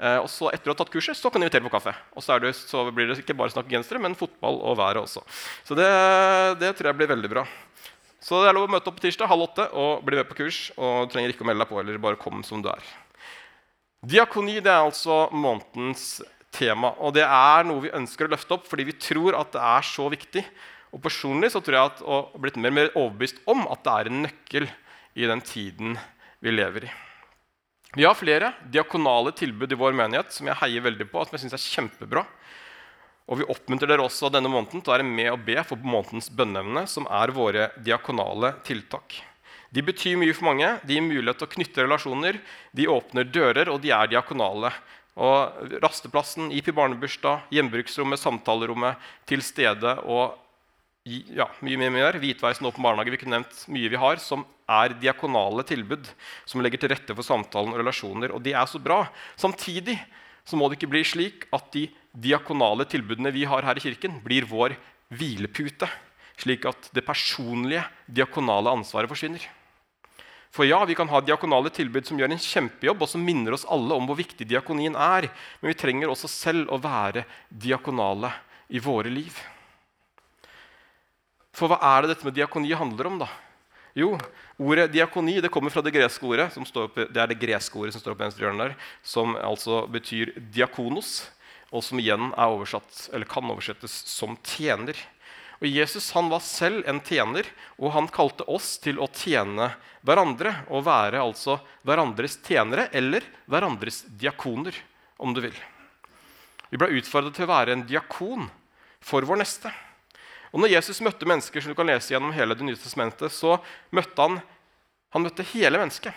Eh, 0.00 0.16
og 0.22 0.30
så 0.32 0.48
etter 0.48 0.70
å 0.70 0.72
ha 0.72 0.80
tatt 0.80 0.92
kurset, 0.94 1.18
så 1.18 1.28
kan 1.28 1.42
du 1.42 1.44
invitere 1.44 1.66
på 1.66 1.74
kaffe. 1.74 1.92
Og 2.16 2.24
så, 2.24 2.38
det, 2.40 2.54
så 2.56 2.86
blir 2.88 3.10
det 3.10 3.18
ikke 3.20 3.36
bare 3.36 3.52
snakk 3.52 3.68
gensere, 3.68 4.00
men 4.00 4.16
fotball 4.16 4.62
og 4.64 4.78
været 4.80 5.02
også. 5.04 5.20
Så 5.68 5.76
det, 5.76 5.90
det 6.62 6.72
tror 6.78 6.88
jeg 6.88 7.00
blir 7.02 7.12
veldig 7.12 7.32
bra. 7.34 7.44
Så 8.22 8.40
det 8.40 8.48
er 8.48 8.56
lov 8.56 8.70
å 8.70 8.72
møte 8.72 8.88
opp 8.88 8.96
på 8.96 9.04
tirsdag 9.04 9.28
halv 9.28 9.50
åtte 9.50 9.68
og 9.76 10.04
bli 10.08 10.22
med 10.22 10.30
på 10.30 10.40
kurs. 10.40 10.64
Og 10.78 11.04
du 11.04 11.12
trenger 11.12 11.34
ikke 11.34 11.44
å 11.44 11.52
melde 11.52 11.66
deg 11.66 11.74
på, 11.74 11.82
eller 11.84 12.00
bare 12.00 12.20
kom 12.22 12.40
som 12.48 12.64
du 12.64 12.72
er. 12.72 12.92
Diakoni 14.08 14.56
det 14.62 14.72
er 14.72 14.86
altså 14.86 15.26
månedens 15.36 16.22
tema. 16.52 16.92
Og 17.00 17.14
det 17.16 17.24
er 17.26 17.66
noe 17.68 17.84
vi 17.84 17.94
ønsker 17.96 18.28
å 18.28 18.34
løfte 18.34 18.56
opp 18.58 18.68
fordi 18.70 18.86
vi 18.90 18.98
tror 19.00 19.38
at 19.38 19.54
det 19.54 19.62
er 19.72 19.88
så 19.88 20.08
viktig. 20.12 20.44
Og 20.92 21.00
personlig 21.04 21.52
så 21.54 21.62
tror 21.64 21.78
jeg 21.78 21.92
at, 21.92 22.02
og 22.04 22.34
blitt 22.42 22.58
mer 22.60 22.72
og 22.72 22.78
mer 22.78 22.92
overbevist 22.92 23.40
om 23.48 23.64
at 23.72 23.84
det 23.86 23.94
er 23.94 24.10
en 24.10 24.20
nøkkel 24.26 24.68
i 25.16 25.28
den 25.28 25.42
tiden 25.44 25.96
vi 26.44 26.52
lever 26.52 26.88
i. 26.88 26.92
Vi 27.92 28.04
har 28.08 28.16
flere 28.16 28.54
diakonale 28.72 29.34
tilbud 29.36 29.72
i 29.72 29.76
vår 29.76 29.96
menighet 29.96 30.32
som 30.32 30.48
jeg 30.48 30.60
heier 30.62 30.84
veldig 30.84 31.08
på. 31.12 31.24
som 31.24 31.36
jeg 31.36 31.44
synes 31.44 31.58
er 31.58 31.66
kjempebra. 31.66 32.22
Og 33.28 33.38
vi 33.38 33.48
oppmuntrer 33.52 33.88
dere 33.88 34.04
også 34.04 34.30
denne 34.32 34.50
måneden 34.50 34.80
til 34.80 34.90
å 34.90 34.96
være 34.96 35.06
med 35.06 35.28
og 35.30 35.44
be 35.46 35.58
for 35.64 35.80
månedens 35.80 36.30
bønneevne, 36.32 36.86
som 36.88 37.06
er 37.06 37.32
våre 37.36 37.68
diakonale 37.84 38.56
tiltak. 38.66 39.20
De 39.72 39.84
betyr 39.84 40.18
mye 40.20 40.34
for 40.36 40.50
mange. 40.50 40.68
De 40.84 40.96
gir 40.96 41.04
mulighet 41.04 41.38
til 41.40 41.48
å 41.48 41.52
knytte 41.54 41.84
relasjoner, 41.86 42.40
de 42.76 42.88
åpner 42.92 43.28
dører, 43.28 43.70
og 43.72 43.80
de 43.84 43.92
er 43.94 44.10
diakonale. 44.12 44.72
Og 45.20 45.72
Rasteplassen, 45.82 46.48
IP 46.56 46.70
barnebursdag, 46.76 47.48
hjemmebruksrommet, 47.52 48.20
samtalerommet 48.20 49.10
til 49.28 49.44
stede 49.44 49.98
og 50.08 50.38
ja, 51.04 51.48
mye 51.60 51.78
mye 51.80 51.92
mer. 51.92 52.18
Hvitveisen 52.22 52.66
åpen 52.68 52.84
barnehage. 52.84 53.12
Vi 53.12 53.20
kunne 53.20 53.36
nevnt 53.36 53.64
mye 53.72 53.90
vi 53.92 54.00
har 54.00 54.22
som 54.22 54.46
er 54.70 54.94
diakonale 55.02 55.64
tilbud 55.68 56.08
som 56.48 56.62
legger 56.64 56.80
til 56.80 56.92
rette 56.94 57.16
for 57.16 57.26
samtalen 57.26 57.74
og 57.74 57.82
relasjoner. 57.82 58.32
Og 58.32 58.42
de 58.44 58.54
er 58.56 58.68
så 58.70 58.80
bra. 58.82 59.04
Samtidig 59.36 59.98
så 60.48 60.58
må 60.58 60.68
det 60.68 60.78
ikke 60.78 60.92
bli 60.94 61.04
slik 61.06 61.46
at 61.54 61.68
de 61.74 61.86
diakonale 62.12 62.86
tilbudene 62.88 63.32
vi 63.34 63.44
har 63.48 63.64
her 63.66 63.78
i 63.78 63.84
kirken, 63.84 64.18
blir 64.24 64.46
vår 64.48 64.76
hvilepute. 65.12 65.88
Slik 66.40 66.64
at 66.66 66.88
det 66.96 67.04
personlige 67.06 67.84
diakonale 68.08 68.72
ansvaret 68.72 69.10
forsvinner. 69.10 69.44
For 70.52 70.68
ja, 70.68 70.82
vi 70.84 70.94
kan 70.94 71.08
ha 71.08 71.22
diakonale 71.24 71.70
tilbud 71.72 72.04
som 72.04 72.18
gjør 72.20 72.34
en 72.34 72.40
kjempejobb, 72.44 73.06
og 73.06 73.08
som 73.08 73.22
minner 73.24 73.54
oss 73.56 73.64
alle 73.72 73.96
om 73.96 74.04
hvor 74.08 74.18
viktig 74.18 74.44
diakonien 74.50 74.98
er. 75.00 75.30
Men 75.62 75.72
vi 75.72 75.78
trenger 75.80 76.12
også 76.12 76.28
selv 76.28 76.72
å 76.72 76.80
være 76.82 77.24
diakonale 77.48 78.34
i 78.68 78.82
våre 78.82 79.08
liv. 79.12 79.38
For 81.56 81.72
hva 81.72 81.80
er 81.94 82.04
det 82.04 82.12
dette 82.12 82.28
med 82.28 82.36
diakoni 82.36 82.72
handler 82.76 83.08
om, 83.08 83.16
da? 83.24 83.30
Jo, 83.96 84.14
ordet 84.56 84.88
diakoni 84.92 85.38
det 85.44 85.50
kommer 85.52 85.72
fra 85.72 85.82
det 85.84 85.92
greske 85.92 86.24
ordet 86.24 86.48
som 86.54 86.64
står 86.68 86.88
oppe, 86.88 87.04
det 87.12 87.20
er 87.20 87.28
det 87.28 87.40
greske 87.40 87.76
ordet 87.76 87.92
som 87.92 88.00
står 88.00 88.16
på 88.16 88.24
venstre 88.24 88.46
hjørne 88.46 88.68
der, 88.68 88.76
som 89.04 89.36
altså 89.36 89.82
betyr 89.92 90.32
diakonos, 90.52 91.26
og 91.72 91.84
som 91.84 92.00
igjen 92.00 92.30
er 92.32 92.52
oversatt, 92.52 93.06
eller 93.12 93.28
kan 93.28 93.48
oversettes 93.48 93.92
som 94.08 94.36
tjener. 94.44 94.96
Og 95.62 95.70
Jesus 95.70 96.08
han 96.16 96.26
var 96.26 96.42
selv 96.42 96.82
en 96.90 96.98
tjener, 97.06 97.46
og 97.78 97.94
han 97.94 98.08
kalte 98.10 98.42
oss 98.50 98.74
til 98.82 98.98
å 98.98 99.06
tjene 99.14 99.68
hverandre. 100.02 100.56
Og 100.74 100.82
være 100.88 101.22
altså 101.22 101.60
hverandres 101.86 102.40
tjenere 102.42 102.88
eller 102.90 103.22
hverandres 103.46 104.02
diakoner, 104.18 104.74
om 105.22 105.30
du 105.30 105.38
vil. 105.44 105.54
Vi 106.72 106.80
ble 106.80 106.90
utfordret 106.98 107.36
til 107.36 107.46
å 107.46 107.52
være 107.52 107.76
en 107.76 107.86
diakon 107.86 108.48
for 109.04 109.22
vår 109.28 109.38
neste. 109.44 109.70
Og 110.50 110.64
når 110.64 110.74
Jesus 110.74 111.00
møtte 111.04 111.28
mennesker, 111.30 111.62
som 111.62 111.70
du 111.70 111.78
kan 111.78 111.86
lese 111.86 112.10
gjennom 112.10 112.34
hele 112.34 112.56
det 112.58 112.66
nye 112.66 112.78
testamentet, 112.80 113.30
så 113.32 113.60
møtte 113.94 114.18
han, 114.18 114.40
han 115.14 115.24
møtte 115.24 115.46
hele 115.54 115.78
mennesket. 115.78 116.16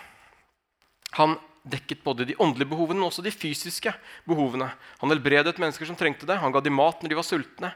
Han 1.20 1.38
dekket 1.66 2.02
både 2.02 2.26
de 2.26 2.36
åndelige 2.42 2.72
behovene, 2.74 2.98
men 2.98 3.08
også 3.08 3.22
de 3.22 3.32
fysiske 3.34 3.94
behovene. 4.26 4.72
Han 5.00 5.14
helbredet 5.14 5.54
mennesker 5.62 5.86
som 5.86 5.98
trengte 5.98 6.26
det. 6.26 6.40
Han 6.42 6.54
ga 6.54 6.64
dem 6.64 6.76
mat 6.78 7.00
når 7.02 7.14
de 7.14 7.18
var 7.18 7.26
sultne. 7.26 7.72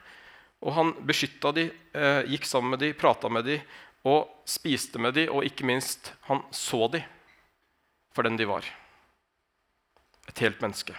Og 0.61 0.75
han 0.77 0.93
beskytta 1.09 1.53
dem, 1.57 1.71
eh, 1.95 2.23
gikk 2.29 2.45
sammen 2.45 2.71
med 2.71 2.83
dem, 2.83 2.95
prata 2.95 3.29
med 3.29 3.45
dem 3.45 3.61
og 4.05 4.29
spiste 4.45 4.99
med 4.99 5.15
dem. 5.15 5.33
Og 5.33 5.45
ikke 5.45 5.65
minst, 5.65 6.13
han 6.29 6.43
så 6.51 6.89
dem 6.93 7.05
for 8.15 8.23
den 8.23 8.37
de 8.37 8.45
var. 8.45 8.65
Et 10.29 10.39
helt 10.39 10.61
menneske. 10.61 10.95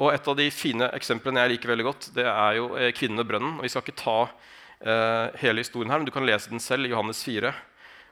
Og 0.00 0.14
Et 0.14 0.28
av 0.28 0.36
de 0.36 0.50
fine 0.50 0.88
eksemplene 0.96 1.40
jeg 1.40 1.54
liker 1.54 1.70
veldig 1.70 1.84
godt, 1.86 2.08
det 2.14 2.26
er 2.26 2.56
jo 2.58 2.74
eh, 2.76 2.92
kvinnen 2.92 3.20
ved 3.20 3.28
brønnen. 3.28 3.58
Og 3.58 3.62
Vi 3.62 3.68
skal 3.68 3.84
ikke 3.84 4.02
ta 4.02 4.18
eh, 4.80 5.36
hele 5.38 5.62
historien 5.62 5.90
her, 5.90 5.98
men 5.98 6.08
du 6.08 6.14
kan 6.14 6.26
lese 6.26 6.50
den 6.50 6.60
selv 6.60 6.86
i 6.86 6.90
Johannes 6.90 7.22
4. 7.24 7.52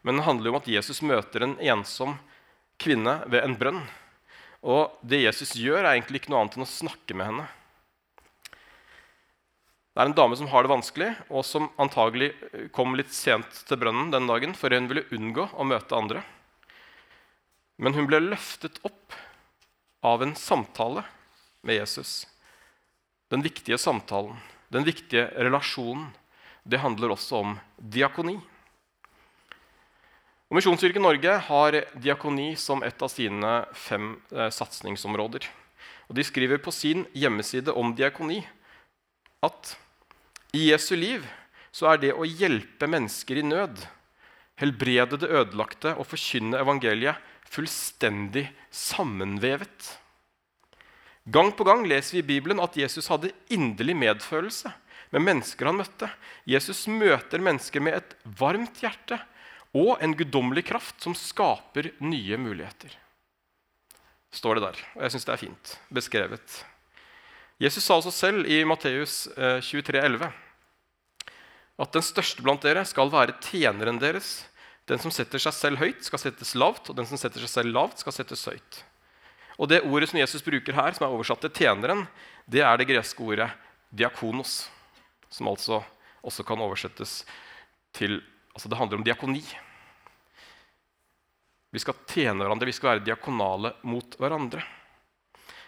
Men 0.02 0.16
den 0.16 0.26
handler 0.26 0.50
om 0.50 0.60
at 0.60 0.68
Jesus 0.68 1.02
møter 1.02 1.42
en 1.42 1.56
ensom 1.58 2.18
kvinne 2.78 3.22
ved 3.26 3.42
en 3.42 3.56
brønn. 3.58 3.82
Og 4.62 4.94
det 5.02 5.24
Jesus 5.24 5.56
gjør, 5.58 5.82
er 5.82 5.96
egentlig 5.96 6.22
ikke 6.22 6.32
noe 6.32 6.44
annet 6.44 6.58
enn 6.58 6.66
å 6.66 6.70
snakke 6.70 7.16
med 7.18 7.30
henne. 7.30 7.48
Det 9.92 10.00
er 10.00 10.08
en 10.08 10.16
dame 10.16 10.36
som 10.40 10.48
har 10.48 10.64
det 10.64 10.72
vanskelig, 10.72 11.10
og 11.28 11.44
som 11.44 11.68
antagelig 11.80 12.30
kom 12.72 12.94
litt 12.96 13.12
sent 13.12 13.58
til 13.68 13.76
brønnen 13.76 14.08
den 14.12 14.28
dagen, 14.30 14.54
for 14.56 14.72
hun 14.72 14.88
ville 14.88 15.04
unngå 15.12 15.50
å 15.52 15.66
møte 15.68 15.98
andre. 15.98 16.22
Men 17.76 17.92
hun 17.98 18.08
ble 18.08 18.22
løftet 18.24 18.78
opp 18.88 19.12
av 20.00 20.24
en 20.24 20.32
samtale 20.38 21.04
med 21.60 21.76
Jesus. 21.76 22.22
Den 23.28 23.44
viktige 23.44 23.76
samtalen, 23.78 24.40
den 24.72 24.88
viktige 24.88 25.26
relasjonen, 25.36 26.08
det 26.64 26.80
handler 26.80 27.12
også 27.12 27.42
om 27.42 27.54
diakoni. 27.76 28.38
Og 30.48 30.56
Misjonskirken 30.56 31.04
Norge 31.04 31.36
har 31.48 31.78
diakoni 32.00 32.52
som 32.60 32.84
et 32.86 33.02
av 33.02 33.12
sine 33.12 33.52
fem 33.76 34.14
eh, 34.32 34.48
satsingsområder. 34.52 35.44
De 36.12 36.24
skriver 36.24 36.60
på 36.60 36.72
sin 36.76 37.06
hjemmeside 37.16 37.72
om 37.76 37.94
diakoni 37.96 38.42
at 39.42 39.74
i 40.54 40.68
Jesu 40.70 40.94
liv 40.96 41.24
så 41.72 41.92
er 41.92 42.02
det 42.02 42.12
å 42.14 42.28
hjelpe 42.28 42.88
mennesker 42.90 43.40
i 43.40 43.46
nød, 43.46 43.80
helbrede 44.60 45.18
det 45.22 45.30
ødelagte 45.32 45.94
og 45.96 46.06
forkynne 46.10 46.60
evangeliet 46.60 47.20
fullstendig 47.52 48.46
sammenvevet. 48.70 49.96
Gang 51.32 51.52
på 51.56 51.64
gang 51.66 51.84
leser 51.86 52.18
vi 52.18 52.22
i 52.22 52.30
Bibelen 52.34 52.60
at 52.62 52.76
Jesus 52.76 53.08
hadde 53.12 53.32
inderlig 53.52 53.94
medfølelse 53.98 54.72
med 55.12 55.24
mennesker 55.26 55.68
han 55.68 55.78
møtte. 55.78 56.08
Jesus 56.48 56.86
møter 56.90 57.42
mennesker 57.44 57.84
med 57.84 58.00
et 58.00 58.16
varmt 58.40 58.80
hjerte 58.82 59.20
og 59.76 60.02
en 60.04 60.16
guddommelig 60.16 60.66
kraft 60.68 61.04
som 61.04 61.14
skaper 61.16 61.92
nye 62.04 62.40
muligheter. 62.40 62.92
Står 64.32 64.58
det 64.58 64.66
der. 64.66 64.82
Og 64.96 65.04
jeg 65.04 65.14
syns 65.14 65.28
det 65.28 65.34
er 65.34 65.42
fint 65.44 65.74
beskrevet. 65.92 66.58
Jesus 67.62 67.84
sa 67.86 67.94
også 67.94 68.10
selv 68.10 68.48
i 68.50 68.64
Matteus 68.66 69.28
23, 69.38 69.98
eh, 70.00 70.06
11, 70.08 70.32
at 71.78 71.92
den 71.94 72.02
største 72.02 72.42
blant 72.42 72.64
dere 72.64 72.82
skal 72.88 73.12
være 73.12 73.36
tjeneren 73.38 74.00
deres. 74.02 74.40
Den 74.90 74.98
som 74.98 75.14
setter 75.14 75.38
seg 75.38 75.54
selv 75.54 75.78
høyt, 75.78 76.02
skal 76.02 76.18
settes 76.18 76.56
lavt, 76.58 76.90
og 76.90 76.98
den 76.98 77.06
som 77.06 77.20
setter 77.20 77.38
seg 77.44 77.52
selv 77.52 77.76
lavt, 77.76 78.02
skal 78.02 78.16
settes 78.16 78.42
høyt. 78.50 78.82
Og 79.62 79.70
Det 79.70 79.84
ordet 79.86 80.10
som 80.10 80.18
Jesus 80.18 80.42
bruker 80.42 80.74
her, 80.74 80.90
som 80.96 81.06
er 81.06 81.14
oversatt 81.14 81.44
til 81.44 81.54
tjeneren, 81.54 82.08
det 82.50 82.64
er 82.66 82.76
det 82.80 82.88
greske 82.90 83.22
ordet 83.22 83.50
diakonos, 83.94 84.66
som 85.30 85.46
altså 85.46 85.84
også 86.26 86.42
kan 86.42 86.58
oversettes 86.58 87.22
til 87.94 88.22
altså 88.52 88.68
Det 88.68 88.76
handler 88.76 88.98
om 88.98 89.04
diakoni. 89.04 89.44
Vi 91.72 91.78
skal 91.78 91.94
tjene 92.10 92.42
hverandre, 92.42 92.66
vi 92.66 92.74
skal 92.74 92.90
være 92.90 93.06
diakonale 93.06 93.76
mot 93.86 94.18
hverandre. 94.18 94.60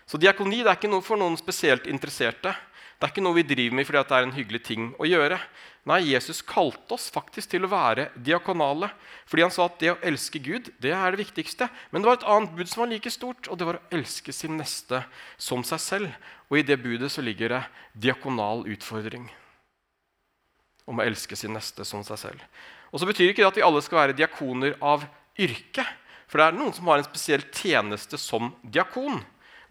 Så 0.06 0.20
diakoni 0.20 0.62
det 0.62 0.70
er 0.70 0.78
ikke 0.78 0.92
noe 0.92 1.04
for 1.04 1.20
noen 1.20 1.36
spesielt 1.40 1.88
interesserte. 1.90 2.52
Det 2.94 3.06
er 3.06 3.12
ikke 3.12 3.24
noe 3.24 3.36
vi 3.36 3.46
driver 3.46 3.78
med 3.78 3.86
fordi 3.88 4.02
det 4.02 4.16
er 4.16 4.26
en 4.26 4.36
hyggelig 4.36 4.60
ting 4.64 4.90
å 5.00 5.08
gjøre. 5.08 5.38
Nei, 5.84 5.98
Jesus 6.08 6.40
kalte 6.46 6.96
oss 6.96 7.10
faktisk 7.12 7.50
til 7.52 7.66
å 7.66 7.70
være 7.72 8.06
diakonale. 8.16 8.88
Fordi 9.28 9.44
han 9.44 9.52
sa 9.52 9.66
at 9.68 9.76
det 9.82 9.90
å 9.92 9.98
elske 10.06 10.40
Gud 10.40 10.70
det 10.80 10.94
er 10.96 11.12
det 11.12 11.20
viktigste. 11.20 11.68
Men 11.92 12.00
det 12.00 12.08
var 12.08 12.20
et 12.20 12.28
annet 12.36 12.54
bud 12.56 12.70
som 12.70 12.84
var 12.84 12.92
like 12.92 13.12
stort, 13.12 13.50
og 13.52 13.60
det 13.60 13.68
var 13.68 13.80
å 13.80 13.84
elske 13.98 14.32
sin 14.32 14.56
neste 14.60 15.02
som 15.36 15.64
seg 15.66 15.82
selv. 15.84 16.14
Og 16.48 16.60
i 16.60 16.64
det 16.64 16.78
budet 16.80 17.12
så 17.12 17.24
ligger 17.24 17.56
det 17.56 17.64
diakonal 18.06 18.64
utfordring 18.72 19.28
om 20.88 21.00
å 21.00 21.04
elske 21.04 21.36
sin 21.36 21.54
neste 21.56 21.84
som 21.88 22.04
seg 22.04 22.20
selv. 22.20 22.40
Og 22.92 23.00
så 23.00 23.08
betyr 23.08 23.32
ikke 23.32 23.42
det 23.42 23.50
at 23.50 23.60
vi 23.60 23.66
alle 23.66 23.80
skal 23.84 24.02
være 24.02 24.16
diakoner 24.16 24.76
av 24.84 25.04
yrke. 25.40 25.84
For 26.28 26.40
det 26.40 26.48
er 26.48 26.56
noen 26.56 26.74
som 26.76 26.88
har 26.88 27.00
en 27.00 27.06
spesiell 27.06 27.44
tjeneste 27.52 28.20
som 28.20 28.52
diakon. 28.62 29.20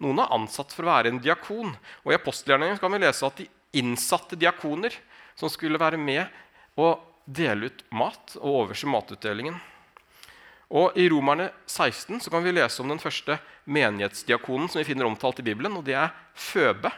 Noen 0.04 0.20
er 0.20 0.32
ansatt 0.36 0.72
for 0.74 0.84
å 0.84 0.92
være 0.92 1.10
en 1.12 1.20
diakon. 1.24 1.72
Og 2.04 2.12
I 2.12 2.18
apostelgjerningen 2.18 2.80
kan 2.80 2.92
vi 2.92 3.00
lese 3.00 3.26
at 3.26 3.40
de 3.40 3.48
innsatte 3.80 4.36
diakoner 4.38 4.94
som 5.34 5.50
skulle 5.50 5.80
være 5.80 5.98
med 5.98 6.28
og 6.78 7.00
dele 7.24 7.70
ut 7.70 7.84
mat 7.96 8.36
og 8.40 8.50
overse 8.64 8.88
matutdelingen. 8.90 9.56
Og 10.74 10.96
I 10.98 11.06
Romerne 11.12 11.50
16 11.66 12.20
så 12.24 12.32
kan 12.32 12.44
vi 12.44 12.52
lese 12.54 12.82
om 12.82 12.90
den 12.90 13.00
første 13.00 13.36
menighetsdiakonen 13.70 14.68
som 14.68 14.80
vi 14.80 14.88
finner 14.88 15.08
omtalt 15.08 15.40
i 15.40 15.46
Bibelen. 15.46 15.76
og 15.76 15.84
Det 15.84 15.96
er 15.96 16.12
Føbe, 16.34 16.90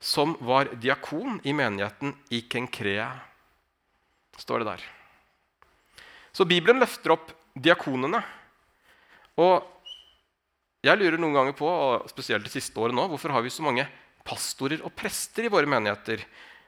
som 0.00 0.36
var 0.40 0.72
diakon 0.80 1.40
i 1.44 1.52
menigheten 1.52 2.14
i 2.30 2.42
Kenkrea. 2.48 3.10
står 4.36 4.58
det 4.58 4.66
der. 4.66 4.82
Så 6.32 6.44
Bibelen 6.44 6.80
løfter 6.80 7.14
opp 7.14 7.30
diakonene. 7.54 8.22
Og 9.38 9.62
jeg 10.84 11.00
lurer 11.00 11.16
noen 11.20 11.36
ganger 11.36 11.54
på, 11.56 11.68
og 11.68 12.08
spesielt 12.12 12.44
det 12.44 12.52
siste 12.52 12.80
året 12.80 12.96
nå, 12.96 13.06
hvorfor 13.08 13.32
har 13.32 13.44
vi 13.44 13.52
så 13.52 13.64
mange 13.64 13.86
pastorer 14.24 14.82
og 14.84 14.92
prester 14.96 15.46
i 15.46 15.52
våre 15.52 15.68
menigheter? 15.70 16.24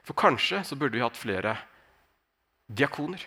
For 0.07 0.17
kanskje 0.17 0.63
så 0.65 0.77
burde 0.79 0.97
vi 0.97 1.03
hatt 1.03 1.19
flere 1.19 1.57
diakoner. 2.67 3.21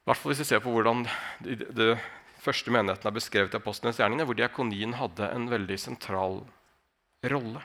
I 0.00 0.08
hvert 0.10 0.18
fall 0.18 0.32
hvis 0.32 0.42
vi 0.42 0.48
ser 0.48 0.62
på 0.64 0.72
hvordan 0.74 1.04
de, 1.44 1.92
første 2.40 2.72
menigheten 2.72 3.10
er 3.10 3.14
beskrevet 3.14 3.54
i 3.54 3.60
apostlenes 3.60 4.00
gjerninger, 4.00 4.26
hvor 4.26 4.38
diakonien 4.38 4.96
hadde 4.98 5.28
en 5.34 5.50
veldig 5.50 5.76
sentral 5.78 6.40
rolle. 7.30 7.62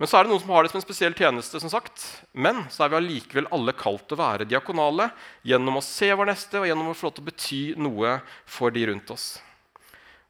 Men 0.00 0.08
så 0.08 0.16
er 0.16 0.24
det 0.24 0.32
noen 0.32 0.40
som 0.40 0.50
har 0.54 0.64
det 0.64 0.70
som 0.72 0.78
en 0.80 0.86
spesiell 0.86 1.12
tjeneste. 1.12 1.60
som 1.60 1.70
sagt. 1.70 2.24
Men 2.32 2.64
så 2.72 2.84
er 2.84 2.88
vi 2.88 2.96
allikevel 2.96 3.50
alle 3.52 3.74
kalt 3.76 4.06
til 4.08 4.16
å 4.16 4.22
være 4.22 4.48
diakonale 4.48 5.10
gjennom 5.44 5.76
å 5.76 5.84
se 5.84 6.08
vår 6.08 6.30
neste 6.32 6.56
og 6.62 6.66
gjennom 6.70 6.88
å 6.88 6.94
få 6.96 7.10
lov 7.10 7.14
til 7.18 7.24
å 7.24 7.28
bety 7.28 7.60
noe 7.76 8.14
for 8.48 8.72
de 8.72 8.86
rundt 8.88 9.12
oss. 9.12 9.42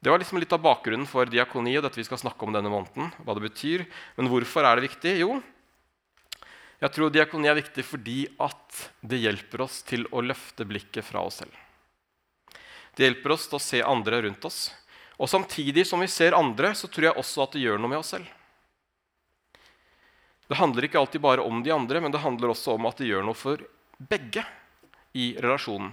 Det 0.03 0.11
var 0.11 0.19
liksom 0.19 0.41
litt 0.43 0.53
av 0.57 0.65
bakgrunnen 0.65 1.07
for 1.07 1.29
diakoni 1.29 1.77
og 1.79 1.85
dette 1.85 2.01
vi 2.01 2.09
skal 2.09 2.19
snakke 2.19 2.43
om 2.43 2.57
denne 2.57 2.73
måneden. 2.73 3.13
hva 3.23 3.37
det 3.37 3.47
betyr. 3.47 3.87
Men 4.17 4.33
hvorfor 4.33 4.67
er 4.67 4.81
det 4.81 4.89
viktig? 4.89 5.15
Jo, 5.21 5.39
jeg 6.81 6.95
tror 6.97 7.13
diakoni 7.13 7.47
er 7.47 7.61
viktig 7.61 7.85
fordi 7.85 8.25
at 8.41 8.83
det 9.05 9.21
hjelper 9.21 9.67
oss 9.69 9.83
til 9.87 10.07
å 10.11 10.23
løfte 10.25 10.65
blikket 10.65 11.05
fra 11.05 11.23
oss 11.23 11.43
selv. 11.45 11.55
Det 12.97 13.07
hjelper 13.07 13.37
oss 13.37 13.47
til 13.47 13.61
å 13.61 13.63
se 13.63 13.83
andre 13.85 14.23
rundt 14.25 14.45
oss. 14.49 14.73
Og 15.21 15.29
samtidig 15.29 15.87
som 15.87 16.01
vi 16.01 16.09
ser 16.09 16.35
andre, 16.35 16.73
så 16.75 16.89
tror 16.89 17.11
jeg 17.11 17.21
også 17.21 17.45
at 17.45 17.55
det 17.55 17.63
gjør 17.69 17.79
noe 17.79 17.93
med 17.93 18.01
oss 18.01 18.15
selv. 18.17 18.40
Det 20.51 20.59
handler 20.59 20.89
ikke 20.89 20.99
alltid 20.99 21.23
bare 21.23 21.45
om 21.47 21.61
de 21.63 21.71
andre, 21.71 22.01
men 22.03 22.11
det 22.11 22.25
handler 22.25 22.51
også 22.51 22.75
om 22.75 22.89
at 22.91 22.99
det 22.99 23.07
gjør 23.07 23.23
noe 23.23 23.39
for 23.39 23.61
begge 24.11 24.43
i 25.15 25.33
relasjonen. 25.39 25.93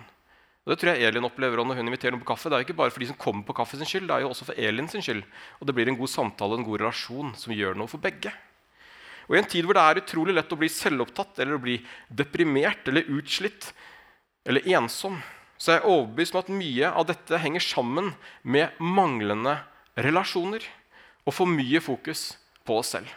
Og 0.66 0.74
Det 0.74 0.80
tror 0.82 0.98
jeg 0.98 1.08
Elin 1.08 1.24
opplever 1.24 1.62
når 1.62 1.78
hun 1.78 1.88
inviterer 1.88 2.12
noen 2.12 2.24
på 2.26 2.32
kaffe. 2.34 2.50
Det 2.50 2.58
er 2.58 2.64
jo 2.64 2.68
ikke 2.68 2.80
bare 2.82 2.92
for 2.92 3.00
de 3.00 3.08
som 3.12 3.20
kommer 3.22 3.46
på 3.46 3.56
kaffe 3.56 3.78
sin 3.78 3.88
skyld, 3.88 4.10
det 4.10 4.16
er 4.18 4.26
jo 4.26 4.32
også 4.34 4.48
for 4.50 4.58
Elin 4.60 4.90
sin 4.92 5.06
skyld. 5.06 5.22
Og 5.62 5.70
det 5.70 5.76
blir 5.78 5.92
en 5.92 6.00
god 6.00 6.12
samtale 6.12 6.58
en 6.58 6.66
god 6.66 6.82
relasjon 6.82 7.30
som 7.40 7.54
gjør 7.54 7.78
noe 7.78 7.92
for 7.92 8.02
begge. 8.04 8.34
Og 9.30 9.38
I 9.38 9.40
en 9.44 9.48
tid 9.54 9.68
hvor 9.68 9.78
det 9.78 9.84
er 9.86 10.02
utrolig 10.02 10.36
lett 10.36 10.52
å 10.52 10.60
bli 10.60 10.72
selvopptatt 10.72 11.40
eller 11.44 11.56
å 11.56 11.62
bli 11.64 11.78
deprimert 12.10 12.90
eller 12.90 13.08
utslitt 13.14 13.70
eller 14.48 14.68
ensom, 14.74 15.22
så 15.56 15.72
er 15.72 15.80
jeg 15.80 15.90
overbevist 15.92 16.36
om 16.36 16.42
at 16.42 16.52
mye 16.58 16.92
av 16.92 17.08
dette 17.14 17.44
henger 17.46 17.64
sammen 17.64 18.12
med 18.42 18.76
manglende 18.82 19.60
relasjoner 19.96 20.66
og 21.28 21.36
for 21.36 21.50
mye 21.50 21.82
fokus 21.84 22.32
på 22.68 22.82
oss 22.82 22.96
selv. 22.98 23.08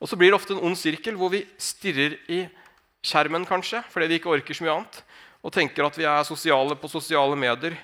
Og 0.00 0.10
så 0.10 0.18
blir 0.18 0.32
det 0.32 0.38
ofte 0.38 0.54
en 0.56 0.64
ond 0.68 0.78
sirkel 0.78 1.16
hvor 1.18 1.32
vi 1.32 1.44
stirrer 1.60 2.18
i 2.32 2.44
skjermen 3.06 3.46
kanskje, 3.48 3.82
fordi 3.92 4.10
vi 4.10 4.18
ikke 4.20 4.32
orker 4.34 4.56
så 4.56 4.66
mye 4.66 4.74
annet, 4.78 5.00
og 5.46 5.54
tenker 5.54 5.86
at 5.86 5.96
vi 5.98 6.06
er 6.08 6.26
sosiale 6.26 6.76
på 6.78 6.90
sosiale 6.90 7.38
medier. 7.38 7.76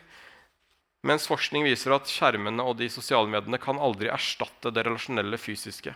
Mens 1.06 1.26
forskning 1.26 1.64
viser 1.66 1.94
at 1.94 2.10
skjermene 2.10 2.62
og 2.66 2.76
de 2.78 2.88
sosiale 2.92 3.30
mediene 3.30 3.58
kan 3.62 3.80
aldri 3.82 4.10
erstatte 4.12 4.70
det 4.74 4.84
relasjonelle 4.86 5.38
fysiske. 5.40 5.94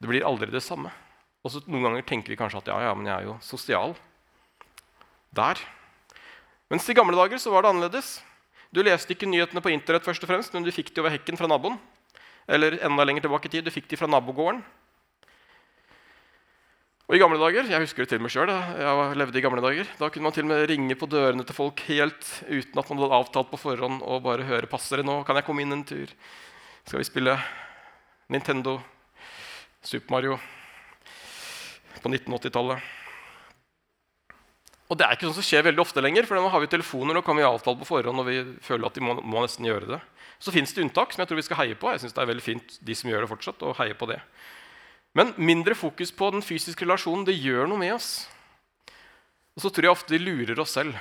Det 0.00 0.10
blir 0.10 0.26
aldri 0.26 0.50
det 0.52 0.64
samme. 0.64 0.90
Og 1.44 1.52
så 1.52 1.62
Noen 1.68 1.86
ganger 1.88 2.04
tenker 2.08 2.32
vi 2.32 2.40
kanskje 2.40 2.62
at 2.62 2.68
ja, 2.72 2.80
ja, 2.88 2.92
men 2.96 3.08
jeg 3.08 3.14
er 3.14 3.28
jo 3.28 3.38
sosial. 3.44 3.94
Der. 5.34 5.60
Mens 6.72 6.86
i 6.88 6.96
gamle 6.96 7.16
dager 7.18 7.40
så 7.40 7.52
var 7.52 7.64
det 7.64 7.72
annerledes. 7.74 8.16
Du 8.74 8.80
leste 8.82 9.12
ikke 9.14 9.28
nyhetene 9.28 9.62
på 9.62 9.72
internett, 9.72 10.04
først 10.06 10.24
og 10.24 10.30
fremst, 10.30 10.54
men 10.54 10.64
du 10.64 10.72
fikk 10.74 10.90
det 10.92 11.02
over 11.02 11.12
hekken 11.14 11.38
fra 11.38 11.48
naboen. 11.50 11.76
Eller 12.46 12.78
enda 12.84 13.04
lenger 13.04 13.24
tilbake 13.24 13.48
i 13.48 13.52
tid. 13.56 13.64
Du 13.64 13.72
fikk 13.72 13.88
de 13.88 13.98
fra 13.98 14.08
nabogården. 14.10 14.62
Og 17.04 17.16
i 17.16 17.20
gamle 17.20 17.36
dager, 17.36 17.68
Jeg 17.68 17.84
husker 17.84 18.04
det 18.04 18.08
til 18.14 18.22
meg 18.24 18.32
sjøl. 18.32 18.48
Jeg 18.48 19.16
levde 19.20 19.36
i 19.36 19.44
gamle 19.44 19.60
dager, 19.60 19.84
da 20.00 20.08
kunne 20.08 20.24
man 20.24 20.32
til 20.32 20.46
og 20.46 20.48
med 20.54 20.64
ringe 20.70 20.96
på 20.96 21.06
dørene 21.06 21.44
til 21.44 21.56
folk 21.56 21.80
helt 21.84 22.30
uten 22.48 22.80
at 22.80 22.88
man 22.88 23.02
hadde 23.02 23.18
avtalt 23.20 23.50
på 23.50 23.60
forhånd 23.60 24.00
og 24.00 24.22
bare 24.24 24.48
høre 24.48 24.66
'Passer 24.66 24.96
det 24.96 25.04
nå? 25.04 25.22
Kan 25.24 25.36
jeg 25.36 25.44
komme 25.44 25.60
inn 25.60 25.72
en 25.72 25.84
tur?' 25.84 26.16
Skal 26.86 26.98
vi 26.98 27.04
spille 27.04 27.38
Nintendo, 28.28 28.80
Super 29.82 30.10
Mario 30.10 30.38
på 32.02 32.08
1980-tallet? 32.08 33.03
Og 34.92 34.98
det 35.00 35.06
er 35.06 35.16
ikke 35.16 35.28
sånn 35.30 35.38
som 35.38 35.46
skjer 35.46 35.64
veldig 35.64 35.80
ofte 35.80 36.02
lenger, 36.04 36.26
for 36.28 36.36
nå 36.36 36.50
har 36.52 36.60
vi 36.60 36.68
telefoner 36.72 37.16
og 37.16 37.24
kan 37.24 37.38
vi 37.38 37.46
avtale 37.46 37.80
på 37.80 37.88
forhånd. 37.88 38.20
og 38.20 38.26
vi 38.28 38.42
føler 38.64 38.88
at 38.88 38.98
de 38.98 39.04
må, 39.04 39.16
må 39.22 39.44
nesten 39.44 39.64
gjøre 39.64 39.94
det. 39.94 40.00
Så 40.42 40.52
fins 40.52 40.74
det 40.76 40.84
unntak 40.84 41.14
som 41.14 41.22
jeg 41.22 41.30
tror 41.30 41.40
vi 41.40 41.46
skal 41.46 41.60
heie 41.62 41.78
på. 41.78 41.88
Jeg 41.94 42.04
synes 42.04 42.16
det 42.16 42.20
er 42.20 42.30
veldig 42.32 42.44
fint 42.44 42.76
de 42.84 42.96
som 42.98 43.08
gjør 43.08 43.24
det 43.24 43.30
fortsatt, 43.32 43.64
og 43.64 43.78
heie 43.80 43.96
på 43.96 44.10
det. 44.10 44.20
Men 45.16 45.32
mindre 45.38 45.76
fokus 45.78 46.12
på 46.12 46.28
den 46.34 46.44
fysiske 46.44 46.84
relasjonen 46.84 47.24
det 47.24 47.38
gjør 47.38 47.70
noe 47.70 47.80
med 47.80 47.94
oss. 47.96 48.26
Og 49.54 49.64
så 49.64 49.70
tror 49.70 49.88
jeg 49.88 49.94
ofte 49.94 50.16
vi 50.16 50.20
lurer 50.20 50.60
oss 50.60 50.74
selv. 50.76 50.98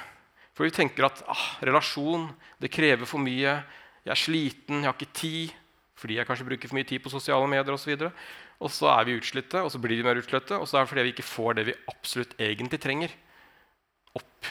For 0.54 0.68
vi 0.68 0.76
tenker 0.76 1.10
at 1.10 1.24
ah, 1.26 1.48
relasjon 1.66 2.30
det 2.62 2.72
krever 2.72 3.10
for 3.10 3.20
mye. 3.20 3.58
Jeg 4.06 4.14
er 4.14 4.22
sliten, 4.22 4.84
jeg 4.84 4.90
har 4.92 4.98
ikke 4.98 5.18
tid 5.18 5.60
fordi 6.04 6.18
jeg 6.18 6.28
kanskje 6.28 6.48
bruker 6.48 6.68
for 6.68 6.76
mye 6.76 6.88
tid 6.90 7.00
på 7.00 7.12
sosiale 7.14 7.48
medier 7.48 7.72
osv. 7.72 7.94
Og, 7.94 8.02
så 8.02 8.64
og 8.66 8.72
så 8.74 8.90
er 8.92 9.06
vi 9.08 9.14
utslitte, 9.16 9.62
og 9.64 9.70
så 9.72 9.80
blir 9.80 10.02
vi 10.02 10.06
mer 10.06 10.20
utslitte, 10.20 10.58
og 10.60 10.68
så 10.68 10.78
er 10.78 10.84
det 10.84 10.92
fordi 10.92 11.06
vi 11.08 11.14
ikke 11.14 11.26
får 11.28 11.56
det 11.60 11.66
vi 11.70 11.76
absolutt 11.92 12.34
egentlig 12.42 12.80
trenger. 12.84 13.14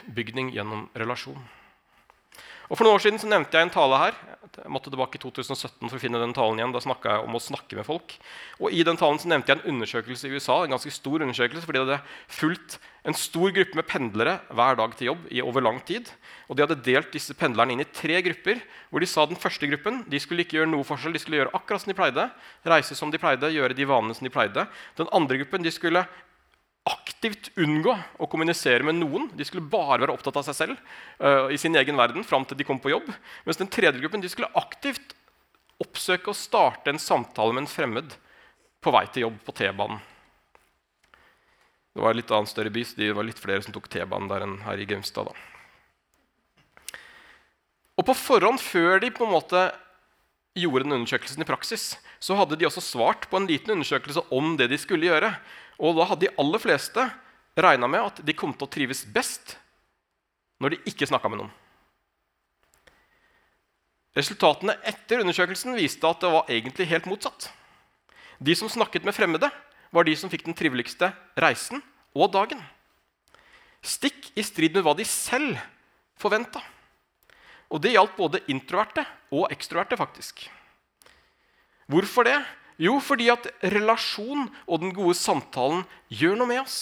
Oppbygning 0.03 0.53
gjennom 0.55 0.89
relasjon. 0.99 1.41
Og 2.73 2.79
For 2.79 2.87
noen 2.87 2.97
år 2.97 3.03
siden 3.05 3.21
så 3.21 3.29
nevnte 3.29 3.59
jeg 3.59 3.67
en 3.67 3.73
tale 3.75 3.99
her. 4.01 4.15
Jeg 4.53 4.71
måtte 4.73 4.89
tilbake 4.89 5.19
i 5.19 5.21
2017 5.21 5.91
for 5.91 5.97
å 5.99 6.01
finne 6.01 6.21
den 6.23 6.33
talen 6.33 6.57
igjen. 6.57 6.73
Da 6.73 6.81
snakka 6.81 7.19
jeg 7.19 7.27
om 7.27 7.37
å 7.37 7.41
snakke 7.43 7.77
med 7.77 7.85
folk. 7.85 8.15
Og 8.61 8.73
I 8.73 8.85
den 8.87 8.97
talen 8.97 9.21
så 9.21 9.29
nevnte 9.29 9.53
jeg 9.53 9.61
en 9.61 9.75
undersøkelse 9.75 10.29
i 10.29 10.33
USA. 10.33 10.63
en 10.65 10.73
ganske 10.73 10.93
stor 10.93 11.21
undersøkelse, 11.21 11.67
fordi 11.69 11.83
det 11.83 11.85
hadde 11.85 12.33
fulgt 12.33 12.79
en 13.05 13.19
stor 13.19 13.53
gruppe 13.53 13.77
med 13.77 13.89
pendlere 13.91 14.39
hver 14.49 14.81
dag 14.81 14.97
til 14.97 15.11
jobb 15.11 15.29
i 15.29 15.45
over 15.45 15.61
lang 15.61 15.85
tid. 15.85 16.09
Og 16.49 16.57
De 16.57 16.65
hadde 16.65 16.81
delt 16.81 17.13
disse 17.13 17.35
pendlerne 17.35 17.77
inn 17.77 17.85
i 17.85 17.93
tre 17.93 18.23
grupper. 18.23 18.63
hvor 18.91 19.01
De 19.01 19.07
sa 19.07 19.27
den 19.27 19.37
første 19.37 19.69
gruppen 19.69 20.05
de 20.09 20.19
skulle 20.19 20.41
ikke 20.41 20.57
gjøre 20.57 20.73
noe 20.73 20.85
forskjell. 20.85 21.13
De 21.13 21.19
skulle 21.19 21.45
gjøre 21.45 21.53
akkurat 21.53 21.83
som 21.83 21.93
de 21.93 22.01
pleide, 22.01 22.31
reise 22.65 22.95
som 22.97 23.11
de 23.11 23.19
pleide, 23.19 23.53
gjøre 23.53 23.77
de 23.77 23.85
vanene 23.85 24.15
som 24.15 24.25
de 24.25 24.33
pleide. 24.33 24.67
Den 24.97 25.13
andre 25.13 25.37
gruppen 25.45 25.63
de 25.63 25.71
skulle 25.71 26.07
aktivt 26.89 27.53
unngå 27.61 27.93
å 28.19 28.27
kommunisere 28.31 28.83
med 28.87 28.99
noen. 28.99 29.29
De 29.39 29.47
skulle 29.47 29.65
bare 29.71 30.01
være 30.03 30.15
opptatt 30.15 30.41
av 30.41 30.47
seg 30.49 30.57
selv 30.59 30.79
uh, 31.23 31.47
i 31.53 31.59
sin 31.61 31.77
egen 31.79 31.99
verden 31.99 32.27
fram 32.27 32.47
til 32.49 32.59
de 32.59 32.67
kom 32.67 32.81
på 32.83 32.91
jobb. 32.91 33.07
Mens 33.47 33.61
den 33.61 33.71
tredje 33.71 34.01
gruppen 34.03 34.25
de 34.25 34.31
skulle 34.33 34.51
aktivt 34.59 35.15
oppsøke 35.83 36.33
og 36.33 36.39
starte 36.39 36.91
en 36.91 37.03
samtale 37.03 37.55
med 37.55 37.65
en 37.65 37.71
fremmed 37.71 38.17
på 38.83 38.95
vei 38.95 39.05
til 39.15 39.29
jobb 39.29 39.39
på 39.47 39.55
T-banen. 39.61 40.03
Det 41.93 42.01
var 42.01 42.15
en 42.15 42.19
litt 42.19 42.31
annen 42.33 42.49
større 42.49 42.73
by, 42.73 42.83
så 42.89 42.99
det 42.99 43.13
var 43.15 43.27
litt 43.29 43.41
flere 43.41 43.63
som 43.63 43.75
tok 43.75 43.89
T-banen 43.93 44.31
der 44.31 44.47
enn 44.47 44.61
her 44.65 44.81
i 44.81 44.87
Gaumstad. 44.89 45.31
Og 48.01 48.07
på 48.09 48.15
forhånd, 48.17 48.63
før 48.63 49.03
de 49.03 49.13
på 49.13 49.27
en 49.27 49.35
måte 49.35 49.67
gjorde 50.59 50.87
den 50.87 50.97
undersøkelsen 50.97 51.45
i 51.45 51.49
praksis, 51.49 51.93
så 52.23 52.37
hadde 52.39 52.59
de 52.59 52.69
også 52.69 52.85
svart 52.85 53.27
på 53.31 53.41
en 53.41 53.49
liten 53.51 53.75
undersøkelse 53.75 54.23
om 54.35 54.55
det 54.59 54.69
de 54.71 54.79
skulle 54.79 55.09
gjøre. 55.09 55.33
Og 55.83 55.97
da 55.99 56.07
hadde 56.07 56.29
de 56.29 56.35
aller 56.39 56.63
fleste 56.63 57.09
regna 57.59 57.89
med 57.91 58.13
at 58.13 58.23
de 58.23 58.37
kom 58.37 58.55
til 58.55 58.69
å 58.69 58.71
trives 58.71 59.03
best 59.11 59.57
når 60.63 60.77
de 60.77 60.93
ikke 60.93 61.09
snakka 61.11 61.33
med 61.33 61.43
noen. 61.43 61.51
Resultatene 64.15 64.77
etter 64.87 65.25
undersøkelsen 65.25 65.75
viste 65.75 66.07
at 66.07 66.23
det 66.23 66.31
var 66.31 66.51
egentlig 66.53 66.87
helt 66.93 67.09
motsatt. 67.11 67.49
De 68.39 68.55
som 68.59 68.71
snakket 68.71 69.07
med 69.09 69.17
fremmede, 69.17 69.49
var 69.93 70.07
de 70.07 70.15
som 70.17 70.31
fikk 70.33 70.47
den 70.47 70.57
triveligste 70.57 71.11
reisen 71.41 71.83
og 72.17 72.31
dagen. 72.33 72.61
Stikk 73.83 74.31
i 74.39 74.45
strid 74.47 74.77
med 74.77 74.87
hva 74.87 74.95
de 74.97 75.05
selv 75.09 75.59
forventa. 76.21 76.63
Og 77.73 77.81
det 77.83 77.97
gjaldt 77.97 78.19
både 78.19 78.45
introverte 78.53 79.05
og 79.33 79.49
ekstroverte. 79.53 79.97
faktisk. 79.97 80.47
Hvorfor 81.91 82.27
det? 82.29 82.39
Jo, 82.83 82.97
fordi 83.03 83.29
at 83.33 83.47
relasjon 83.73 84.49
og 84.67 84.83
den 84.83 84.95
gode 84.97 85.15
samtalen 85.19 85.85
gjør 86.11 86.39
noe 86.41 86.51
med 86.51 86.63
oss. 86.65 86.79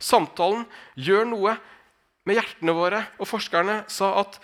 Samtalen 0.00 0.64
gjør 0.96 1.26
noe 1.28 1.56
med 2.28 2.38
hjertene 2.38 2.74
våre, 2.76 3.02
og 3.20 3.28
forskerne 3.28 3.82
sa 3.90 4.14
at 4.22 4.38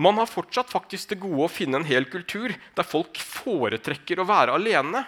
man 0.00 0.16
har 0.16 0.28
fortsatt 0.28 0.72
faktisk 0.72 1.12
det 1.12 1.20
gode 1.20 1.44
å 1.44 1.52
finne 1.52 1.80
en 1.80 1.88
hel 1.88 2.06
kultur 2.08 2.54
der 2.76 2.88
folk 2.88 3.20
foretrekker 3.20 4.20
å 4.20 4.28
være 4.28 4.56
alene 4.56 5.04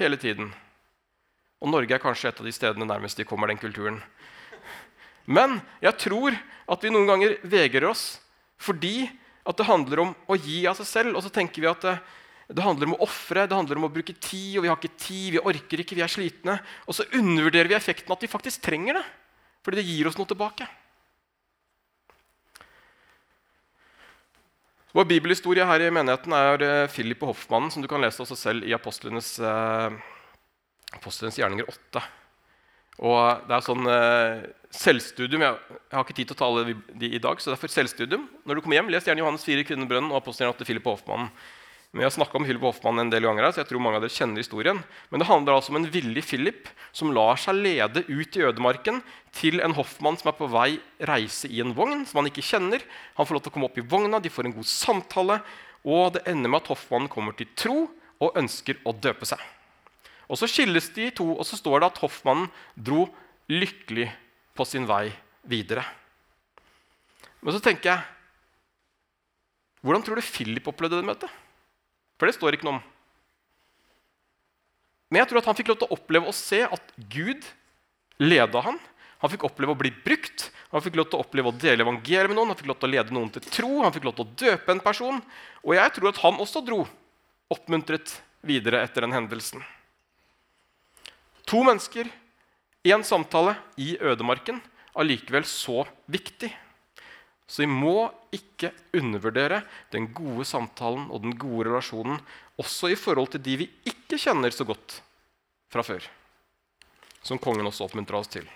hele 0.00 0.18
tiden. 0.20 0.50
Og 1.62 1.70
Norge 1.72 1.96
er 1.96 2.02
kanskje 2.02 2.30
et 2.30 2.40
av 2.42 2.46
de 2.46 2.54
stedene 2.54 2.88
nærmest 2.88 3.18
de 3.18 3.26
kommer 3.26 3.50
den 3.50 3.60
kulturen. 3.60 4.00
Men 5.26 5.60
jeg 5.82 5.98
tror 6.02 6.34
at 6.66 6.82
vi 6.82 6.92
noen 6.92 7.08
ganger 7.08 7.38
vegrer 7.46 7.88
oss 7.90 8.18
fordi 8.62 9.06
at 9.46 9.58
det 9.58 9.68
handler 9.68 10.02
om 10.02 10.14
å 10.26 10.38
gi 10.38 10.64
av 10.68 10.78
seg 10.78 10.88
selv. 10.90 11.16
Og 11.16 11.24
så 11.24 11.32
tenker 11.32 11.62
vi 11.62 11.70
at 11.70 11.84
det 12.46 12.62
handler 12.62 12.90
om 12.90 12.96
å 12.96 13.04
ofre, 13.06 13.46
det 13.48 13.56
handler 13.56 13.80
om 13.80 13.88
å 13.88 13.92
bruke 13.92 14.14
tid, 14.14 14.56
og 14.56 14.66
vi 14.66 14.70
har 14.70 14.78
ikke 14.78 15.02
tid, 15.02 15.28
vi 15.34 15.44
orker 15.50 15.82
ikke, 15.82 15.96
vi 15.98 16.04
er 16.06 16.12
slitne. 16.12 16.58
Og 16.86 16.94
så 16.98 17.06
undervurderer 17.18 17.70
vi 17.72 17.78
effekten 17.78 18.14
at 18.14 18.22
vi 18.22 18.30
faktisk 18.30 18.62
trenger 18.66 19.00
det, 19.00 19.06
fordi 19.66 19.80
det 19.80 19.88
gir 19.88 20.10
oss 20.10 20.18
noe 20.18 20.30
tilbake. 20.30 20.68
Vår 24.96 25.04
bibelhistorie 25.10 25.64
her 25.68 25.82
i 25.84 25.90
menigheten 25.92 26.32
er 26.32 26.62
eh, 26.64 26.88
Philip 26.88 27.20
og 27.20 27.34
hoffmannen, 27.34 27.72
som 27.74 27.82
du 27.84 27.88
kan 27.90 28.00
lese 28.00 28.22
også 28.22 28.38
selv 28.38 28.64
i 28.64 28.72
Apostlenes, 28.72 29.34
eh, 29.44 29.98
Apostlenes 30.96 31.36
gjerninger 31.36 31.68
8. 31.68 32.04
Og 33.04 33.42
det 33.44 33.58
er 33.58 33.66
sånn 33.66 33.90
eh, 33.92 34.46
selvstudium. 34.76 35.44
Jeg, 35.44 35.78
har 35.92 36.04
ikke 36.04 36.16
tid 36.16 36.30
til 36.30 36.36
å 36.36 36.40
tale 36.40 36.64
de 37.00 37.10
i 37.10 37.20
dag, 37.22 37.40
så 37.40 37.52
derfor 37.52 37.72
selvstudium. 37.72 38.26
Når 38.46 38.58
du 38.58 38.64
kommer 38.64 38.78
hjem, 38.78 38.90
Les 38.92 39.06
gjerne 39.06 39.22
Johannes 39.24 39.46
4, 39.46 39.64
Kvinnebrønnen 39.68 40.12
og 40.12 40.20
Apostelen 40.20 40.52
8, 40.54 40.66
Philip 40.68 40.86
Hoffmann. 40.86 41.30
Men 41.96 42.02
Jeg 42.02 42.10
har 42.10 42.14
snakka 42.18 42.36
om 42.36 42.44
Philip 42.44 42.64
Hoffmann 42.66 43.00
en 43.00 43.10
del 43.12 43.24
ganger, 43.24 43.46
her, 43.46 43.54
så 43.56 43.62
jeg 43.62 43.70
tror 43.70 43.80
mange 43.80 43.96
av 43.96 44.02
dere 44.04 44.12
kjenner 44.12 44.42
historien. 44.42 44.80
Men 45.08 45.22
det 45.22 45.28
handler 45.30 45.56
altså 45.56 45.72
om 45.72 45.78
en 45.80 45.88
villig 45.88 46.24
Philip 46.28 46.68
som 46.92 47.12
lar 47.16 47.38
seg 47.40 47.56
lede 47.56 48.02
ut 48.04 48.36
i 48.36 48.42
ødemarken 48.44 48.98
til 49.36 49.62
en 49.64 49.72
hoffmann 49.78 50.18
som 50.20 50.28
er 50.28 50.36
på 50.36 50.50
vei 50.52 50.74
reise 51.08 51.48
i 51.48 51.62
en 51.64 51.72
vogn 51.76 52.04
som 52.04 52.20
han 52.20 52.28
ikke 52.28 52.44
kjenner. 52.44 52.84
Han 53.16 53.24
får 53.28 53.38
lov 53.38 53.46
til 53.46 53.54
å 53.54 53.56
komme 53.56 53.70
opp 53.70 53.80
i 53.80 53.86
vogna, 53.86 54.20
de 54.20 54.32
får 54.32 54.50
en 54.50 54.56
god 54.58 54.68
samtale, 54.68 55.38
og 55.86 56.18
det 56.18 56.26
ender 56.28 56.52
med 56.52 56.64
at 56.64 56.72
hoffmannen 56.74 57.08
kommer 57.12 57.36
til 57.38 57.48
tro 57.56 57.78
og 58.20 58.36
ønsker 58.42 58.82
å 58.84 58.92
døpe 58.92 59.28
seg. 59.28 59.40
Og 60.26 60.36
Så 60.36 60.50
skilles 60.50 60.90
de 60.92 61.08
to, 61.14 61.30
og 61.32 61.46
så 61.46 61.56
står 61.56 61.80
det 61.80 61.92
at 61.94 62.02
hoffmannen 62.02 62.50
dro 62.74 63.06
lykkelig 63.48 64.10
på 64.56 64.66
sin 64.68 64.86
vei 64.88 65.10
videre. 65.46 65.84
Men 67.44 67.54
så 67.54 67.62
tenker 67.62 67.92
jeg 67.92 68.12
Hvordan 69.86 70.02
tror 70.02 70.18
du 70.18 70.24
Philip 70.24 70.66
opplevde 70.66 70.98
det 70.98 71.06
møtet? 71.06 71.30
For 72.18 72.26
det 72.26 72.34
står 72.34 72.56
ikke 72.56 72.66
noe 72.66 72.80
om. 72.80 72.84
Men 75.12 75.20
jeg 75.20 75.30
tror 75.30 75.38
at 75.38 75.46
han 75.46 75.58
fikk 75.58 75.68
lov 75.70 75.78
til 75.78 75.86
å 75.86 75.94
oppleve 75.94 76.26
å 76.26 76.34
se 76.34 76.58
at 76.66 76.88
Gud 77.12 77.44
leda 78.18 78.64
han. 78.64 78.80
Han 79.22 79.32
fikk 79.32 79.46
oppleve 79.46 79.76
å 79.76 79.78
bli 79.78 79.92
brukt, 79.94 80.48
han 80.72 80.82
fikk 80.82 80.98
lov 80.98 81.06
til 81.08 81.20
å 81.20 81.24
oppleve 81.24 81.52
å 81.52 81.56
dele 81.56 81.86
evangeliet 81.86 82.28
med 82.32 82.36
noen, 82.36 82.50
han 82.50 82.58
fikk 82.58 82.72
lov 82.72 82.80
til 82.80 82.88
å 82.88 82.94
lede 82.96 83.14
noen 83.14 83.30
til 83.32 83.46
tro, 83.46 83.70
han 83.84 83.94
fikk 83.94 84.08
lov 84.08 84.16
til 84.18 84.26
å 84.26 84.34
døpe 84.42 84.74
en 84.74 84.82
person. 84.82 85.22
Og 85.62 85.72
jeg 85.78 85.94
tror 85.96 86.10
at 86.10 86.20
han 86.24 86.42
også 86.42 86.64
dro 86.66 86.82
oppmuntret 87.52 88.18
videre 88.46 88.82
etter 88.84 89.06
den 89.06 89.14
hendelsen. 89.14 89.62
To 91.46 91.62
mennesker, 91.62 92.10
én 92.86 93.04
samtale 93.06 93.56
i 93.76 93.96
ødemarken, 94.00 94.60
allikevel 94.96 95.44
så 95.48 95.84
viktig. 96.10 96.52
Så 97.46 97.62
vi 97.62 97.68
må 97.70 98.08
ikke 98.34 98.72
undervurdere 98.96 99.62
den 99.94 100.08
gode 100.14 100.46
samtalen 100.48 101.06
og 101.10 101.22
den 101.22 101.36
gode 101.38 101.68
relasjonen 101.68 102.18
også 102.58 102.90
i 102.90 102.98
forhold 102.98 103.30
til 103.34 103.44
de 103.44 103.56
vi 103.62 103.68
ikke 103.86 104.18
kjenner 104.18 104.54
så 104.54 104.66
godt 104.66 105.00
fra 105.70 105.84
før. 105.86 106.02
Som 107.22 107.38
kongen 107.42 107.66
også 107.66 107.86
oppmuntrer 107.86 108.18
oss 108.18 108.32
til. 108.32 108.46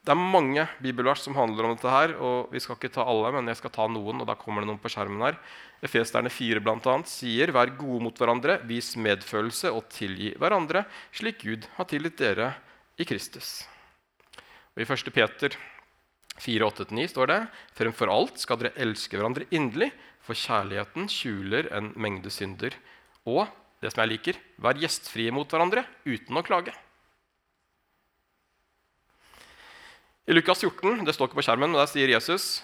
Det 0.00 0.14
er 0.14 0.16
mange 0.16 0.62
bibelvers 0.80 1.20
som 1.20 1.34
handler 1.36 1.66
om 1.66 1.74
dette. 1.74 1.90
her, 1.90 2.14
og 2.16 2.48
Vi 2.52 2.60
skal 2.60 2.76
ikke 2.76 2.92
ta 2.92 3.04
alle, 3.04 3.32
men 3.32 3.46
jeg 3.46 3.56
skal 3.56 3.70
ta 3.70 3.86
noen. 3.86 4.20
og 4.20 4.26
da 4.26 4.34
kommer 4.34 4.62
det 4.62 4.68
noen 4.68 4.80
på 4.80 4.88
skjermen 4.88 5.20
her. 5.20 5.36
Efesterne 5.82 6.30
4 6.30 6.60
blant 6.60 6.86
annet, 6.86 7.06
sier 7.06 7.52
Vær 7.52 7.76
gode 7.76 8.02
mot 8.02 8.16
hverandre, 8.16 8.64
vis 8.66 8.96
medfølelse 8.96 9.70
og 9.70 9.88
tilgi 9.90 10.34
hverandre, 10.38 10.86
slik 11.12 11.44
Gud 11.44 11.66
har 11.76 11.84
tilgitt 11.84 12.16
dere 12.16 12.54
i 12.98 13.04
Kristus. 13.04 13.66
Og 14.74 14.80
I 14.80 14.88
1. 14.88 15.12
Peter 15.12 15.56
4.8-9 16.40 17.08
står 17.12 17.26
det 17.26 17.40
Fremfor 17.76 18.08
alt 18.08 18.38
skal 18.40 18.56
dere 18.56 18.76
elske 18.80 19.18
hverandre 19.18 19.44
inderlig, 19.50 19.92
for 20.20 20.32
kjærligheten 20.32 21.08
skjuler 21.08 21.68
en 21.76 21.92
mengde 21.96 22.30
synder. 22.30 22.72
Og 23.26 23.46
det 23.82 23.92
som 23.92 24.04
jeg 24.04 24.12
liker, 24.14 24.40
vær 24.56 24.80
gjestfrie 24.80 25.32
mot 25.32 25.48
hverandre 25.48 25.84
uten 26.06 26.36
å 26.36 26.44
klage. 26.44 26.72
I 30.28 30.34
Lukas 30.36 30.60
14 30.60 31.04
det 31.06 31.14
står 31.16 31.30
ikke 31.30 31.40
på 31.40 31.46
skjermen, 31.46 31.72
men 31.72 31.80
der 31.80 31.88
sier 31.90 32.10
Jesus 32.12 32.58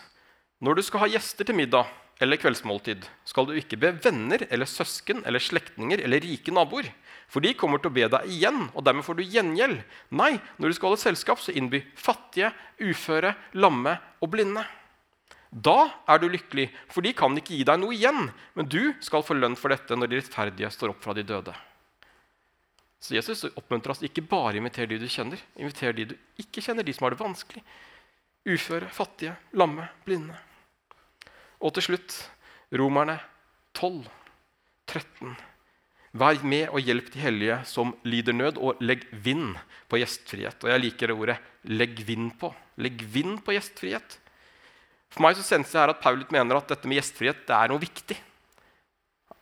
når 0.65 0.79
du 0.79 0.83
skal 0.87 1.03
ha 1.03 1.09
gjester 1.13 1.45
til 1.45 1.57
middag 1.57 1.89
eller 2.25 2.41
kveldsmåltid, 2.41 3.03
skal 3.29 3.45
du 3.45 3.59
ikke 3.61 3.77
be 3.81 3.91
venner 4.01 4.47
eller 4.49 4.69
søsken 4.69 5.21
eller 5.29 5.43
slektninger 5.43 6.01
eller 6.01 6.25
rike 6.25 6.55
naboer. 6.55 6.89
For 7.29 7.45
de 7.45 7.53
kommer 7.59 7.83
til 7.83 7.91
å 7.91 7.97
be 7.97 8.07
deg 8.09 8.31
igjen, 8.33 8.71
og 8.73 8.87
dermed 8.87 9.05
får 9.05 9.19
du 9.19 9.25
gjengjeld. 9.27 9.83
Nei, 10.17 10.39
når 10.57 10.73
du 10.73 10.77
skal 10.79 10.93
holde 10.93 11.03
selskap, 11.03 11.43
så 11.43 11.53
innby 11.53 11.83
fattige, 11.99 12.55
uføre, 12.81 13.35
lamme 13.59 13.99
og 14.25 14.33
blinde. 14.33 14.65
Da 15.51 15.91
er 16.09 16.23
du 16.23 16.31
lykkelig, 16.31 16.71
for 16.93 17.05
de 17.05 17.13
kan 17.17 17.37
ikke 17.37 17.59
gi 17.59 17.67
deg 17.69 17.83
noe 17.83 17.97
igjen. 17.97 18.31
Men 18.57 18.71
du 18.71 18.95
skal 19.05 19.27
få 19.27 19.37
lønn 19.37 19.59
for 19.59 19.75
dette 19.75 19.99
når 19.99 20.13
de 20.13 20.21
rettferdige 20.23 20.73
står 20.73 20.95
opp 20.95 21.05
fra 21.05 21.17
de 21.19 21.27
døde. 21.27 21.53
Så 23.07 23.15
Jesus 23.15 23.45
oppmuntrer 23.53 23.93
oss 23.95 24.03
ikke 24.03 24.25
bare 24.27 24.59
inviter 24.59 24.89
de 24.91 24.99
du 24.99 25.07
kjenner, 25.07 25.39
inviter 25.55 25.95
de 25.95 26.09
du 26.11 26.15
ikke 26.43 26.63
kjenner, 26.65 26.83
de 26.83 26.95
som 26.95 27.07
har 27.07 27.15
det 27.15 27.21
vanskelig. 27.21 27.63
Uføre, 28.47 28.89
fattige, 28.91 29.37
lamme, 29.55 29.87
blinde. 30.07 30.35
Og 31.63 31.71
til 31.77 31.87
slutt 31.87 32.17
Romerne 32.75 33.21
12, 33.79 34.03
13. 34.91 35.37
Vær 36.19 36.43
med 36.43 36.67
og 36.73 36.83
hjelp 36.83 37.13
de 37.15 37.23
hellige 37.23 37.61
som 37.71 37.95
lider 38.09 38.35
nød, 38.35 38.59
og 38.59 38.83
legg 38.83 39.07
vind 39.13 39.55
på 39.87 40.03
gjestfrihet. 40.03 40.59
Og 40.65 40.73
jeg 40.73 40.83
liker 40.83 41.07
det 41.07 41.17
ordet 41.17 41.39
'legg 41.63 42.03
vind 42.07 42.33
på'. 42.41 42.55
Legg 42.79 43.03
vind 43.07 43.45
på 43.45 43.55
gjestfrihet. 43.55 44.19
For 45.11 45.23
meg 45.23 45.37
så 45.37 45.47
senser 45.47 45.79
jeg 45.79 45.83
her 45.87 45.95
at 45.95 46.03
Paulus 46.03 46.31
mener 46.31 46.57
at 46.57 46.69
dette 46.69 46.89
med 46.89 46.99
gjestfrihet 46.99 47.47
det 47.47 47.55
er 47.55 47.69
noe 47.69 47.79
viktig. 47.79 48.19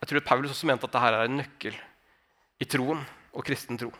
Jeg 0.00 0.08
tror 0.08 0.20
Paulus 0.20 0.50
også 0.50 0.66
mente 0.66 0.84
at 0.84 0.92
dette 0.92 1.06
er 1.08 1.24
en 1.24 1.38
nøkkel 1.40 1.76
i 2.60 2.64
troen 2.68 3.06
og 3.34 3.44
kristen 3.46 3.78
tro. 3.80 3.90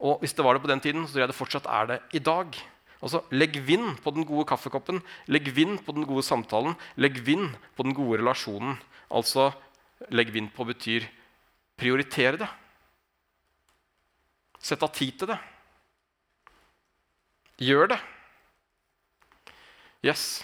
Og 0.00 0.20
hvis 0.20 0.32
det 0.36 0.44
var 0.44 0.56
det 0.56 0.62
på 0.64 0.70
den 0.70 0.80
tiden, 0.80 1.06
så 1.06 1.12
tror 1.12 1.24
jeg 1.24 1.32
det 1.32 1.38
fortsatt 1.40 1.66
er 1.68 1.88
det 1.90 1.98
i 2.16 2.22
dag. 2.24 2.56
Altså, 3.00 3.22
Legg 3.32 3.56
vind 3.64 3.96
på 4.04 4.12
den 4.12 4.26
gode 4.28 4.46
kaffekoppen, 4.48 5.00
legg 5.28 5.48
vind 5.56 5.80
på 5.84 5.92
den 5.96 6.04
gode 6.08 6.24
samtalen, 6.24 6.76
legg 7.00 7.20
vind 7.24 7.48
på 7.76 7.84
den 7.84 7.96
gode 7.96 8.20
relasjonen. 8.20 8.76
Altså, 9.10 9.50
legg 10.12 10.32
vind 10.32 10.52
på 10.56 10.64
betyr 10.68 11.08
prioritere 11.80 12.40
det. 12.40 12.48
Sett 14.60 14.82
av 14.84 14.92
tid 14.92 15.16
til 15.16 15.32
det. 15.32 15.38
Gjør 17.60 17.92
det. 17.94 18.00
Yes. 20.04 20.42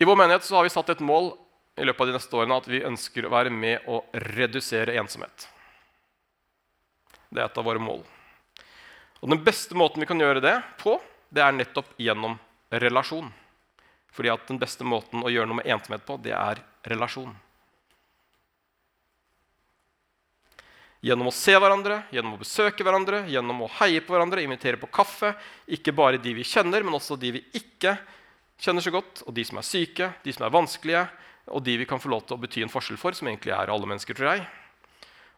I 0.00 0.06
vår 0.06 0.18
menighet 0.18 0.46
så 0.46 0.58
har 0.58 0.66
vi 0.66 0.72
satt 0.72 0.90
et 0.94 1.02
mål 1.02 1.32
i 1.80 1.86
løpet 1.88 2.04
av 2.04 2.10
de 2.10 2.16
neste 2.18 2.36
årene 2.36 2.60
at 2.60 2.68
vi 2.68 2.82
ønsker 2.84 3.26
å 3.26 3.32
være 3.32 3.52
med 3.54 3.88
å 3.88 4.02
redusere 4.30 4.96
ensomhet. 5.00 5.48
Det 7.30 7.40
er 7.40 7.46
et 7.46 7.60
av 7.60 7.66
våre 7.66 7.80
mål. 7.80 8.02
Og 9.20 9.28
Den 9.28 9.42
beste 9.44 9.76
måten 9.76 10.02
vi 10.02 10.08
kan 10.08 10.20
gjøre 10.20 10.42
det 10.44 10.56
på, 10.80 10.98
det 11.30 11.44
er 11.44 11.54
nettopp 11.56 11.92
gjennom 12.00 12.38
relasjon. 12.70 13.30
Fordi 14.10 14.32
at 14.32 14.48
den 14.48 14.58
beste 14.60 14.84
måten 14.84 15.22
å 15.22 15.30
gjøre 15.30 15.48
noe 15.50 15.60
med 15.60 15.70
ensomhet 15.70 16.04
på, 16.06 16.18
det 16.20 16.34
er 16.34 16.60
relasjon. 16.90 17.32
Gjennom 21.00 21.30
å 21.30 21.32
se 21.32 21.54
hverandre, 21.56 22.02
gjennom 22.12 22.34
å 22.36 22.40
besøke 22.42 22.84
hverandre, 22.84 23.22
gjennom 23.32 23.62
å 23.64 23.70
heie 23.78 24.02
på 24.04 24.12
hverandre, 24.12 24.42
invitere 24.44 24.80
på 24.80 24.90
kaffe. 24.92 25.32
Ikke 25.72 25.94
bare 25.96 26.20
de 26.20 26.34
vi 26.36 26.44
kjenner, 26.44 26.84
men 26.84 26.98
også 26.98 27.16
de 27.16 27.30
vi 27.38 27.44
ikke 27.56 27.94
kjenner 28.60 28.84
så 28.84 28.92
godt. 28.92 29.22
Og 29.24 29.32
de 29.36 29.46
som 29.48 29.60
er 29.60 29.68
syke, 29.68 30.10
de 30.26 30.34
som 30.36 30.44
er 30.44 30.52
vanskelige, 30.52 31.06
og 31.50 31.64
de 31.66 31.76
vi 31.80 31.86
kan 31.88 32.00
få 32.00 32.10
lov 32.12 32.24
til 32.26 32.36
å 32.36 32.42
bety 32.42 32.62
en 32.64 32.72
forskjell 32.72 32.98
for, 33.00 33.16
som 33.16 33.28
egentlig 33.28 33.54
er 33.56 33.72
alle 33.72 33.88
mennesker, 33.88 34.16
tror 34.16 34.32
jeg. 34.32 34.44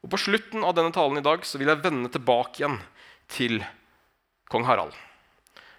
Og 0.02 0.10
På 0.10 0.18
slutten 0.18 0.64
av 0.66 0.74
denne 0.76 0.92
talen 0.94 1.20
i 1.20 1.24
dag 1.24 1.44
så 1.46 1.60
vil 1.60 1.70
jeg 1.70 1.82
vende 1.84 2.10
tilbake 2.12 2.62
igjen 2.62 2.78
til 3.30 3.62
kong 4.50 4.66
Harald. 4.66 4.94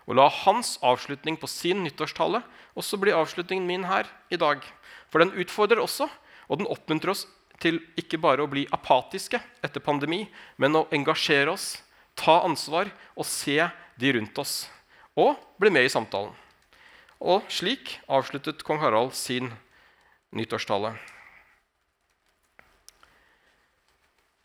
Og 0.08 0.18
la 0.18 0.28
hans 0.44 0.78
avslutning 0.84 1.38
på 1.40 1.48
sin 1.48 1.84
nyttårstale 1.84 2.42
også 2.80 3.00
bli 3.00 3.14
avslutningen 3.16 3.68
min 3.68 3.86
her 3.88 4.10
i 4.34 4.40
dag. 4.40 4.64
For 5.12 5.24
den 5.24 5.36
utfordrer 5.40 5.84
også, 5.84 6.10
og 6.50 6.60
den 6.60 6.70
oppmuntrer 6.72 7.14
oss 7.14 7.26
til 7.64 7.80
ikke 8.00 8.20
bare 8.20 8.44
å 8.44 8.50
bli 8.52 8.66
apatiske 8.76 9.40
etter 9.64 9.84
pandemi, 9.84 10.26
men 10.58 10.76
å 10.76 10.88
engasjere 10.92 11.54
oss, 11.54 11.78
ta 12.16 12.42
ansvar 12.44 12.92
og 13.16 13.28
se 13.28 13.60
de 14.00 14.16
rundt 14.18 14.40
oss. 14.42 14.66
Og 15.16 15.38
bli 15.62 15.72
med 15.72 15.88
i 15.88 15.92
samtalen. 15.92 16.34
Og 17.24 17.46
slik 17.52 18.00
avsluttet 18.12 18.66
kong 18.68 18.82
Harald 18.82 19.14
sin 19.16 19.48
nyttårstale. 19.48 19.73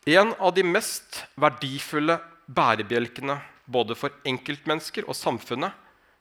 En 0.09 0.33
av 0.39 0.53
de 0.55 0.63
mest 0.65 1.23
verdifulle 1.39 2.19
bærebjelkene 2.49 3.37
både 3.69 3.97
for 3.97 4.13
enkeltmennesker 4.27 5.05
og 5.09 5.17
samfunnet, 5.17 5.73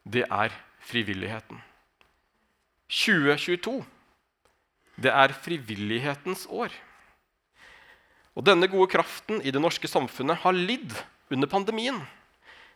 det 0.05 0.25
er 0.29 0.53
frivilligheten. 0.89 1.61
2022, 2.89 3.81
det 4.97 5.13
er 5.13 5.35
frivillighetens 5.45 6.47
år. 6.49 6.73
Og 8.39 8.45
Denne 8.47 8.69
gode 8.71 8.91
kraften 8.93 9.43
i 9.43 9.53
det 9.53 9.61
norske 9.61 9.89
samfunnet 9.91 10.41
har 10.45 10.57
lidd 10.57 10.95
under 11.33 11.51
pandemien. 11.51 11.99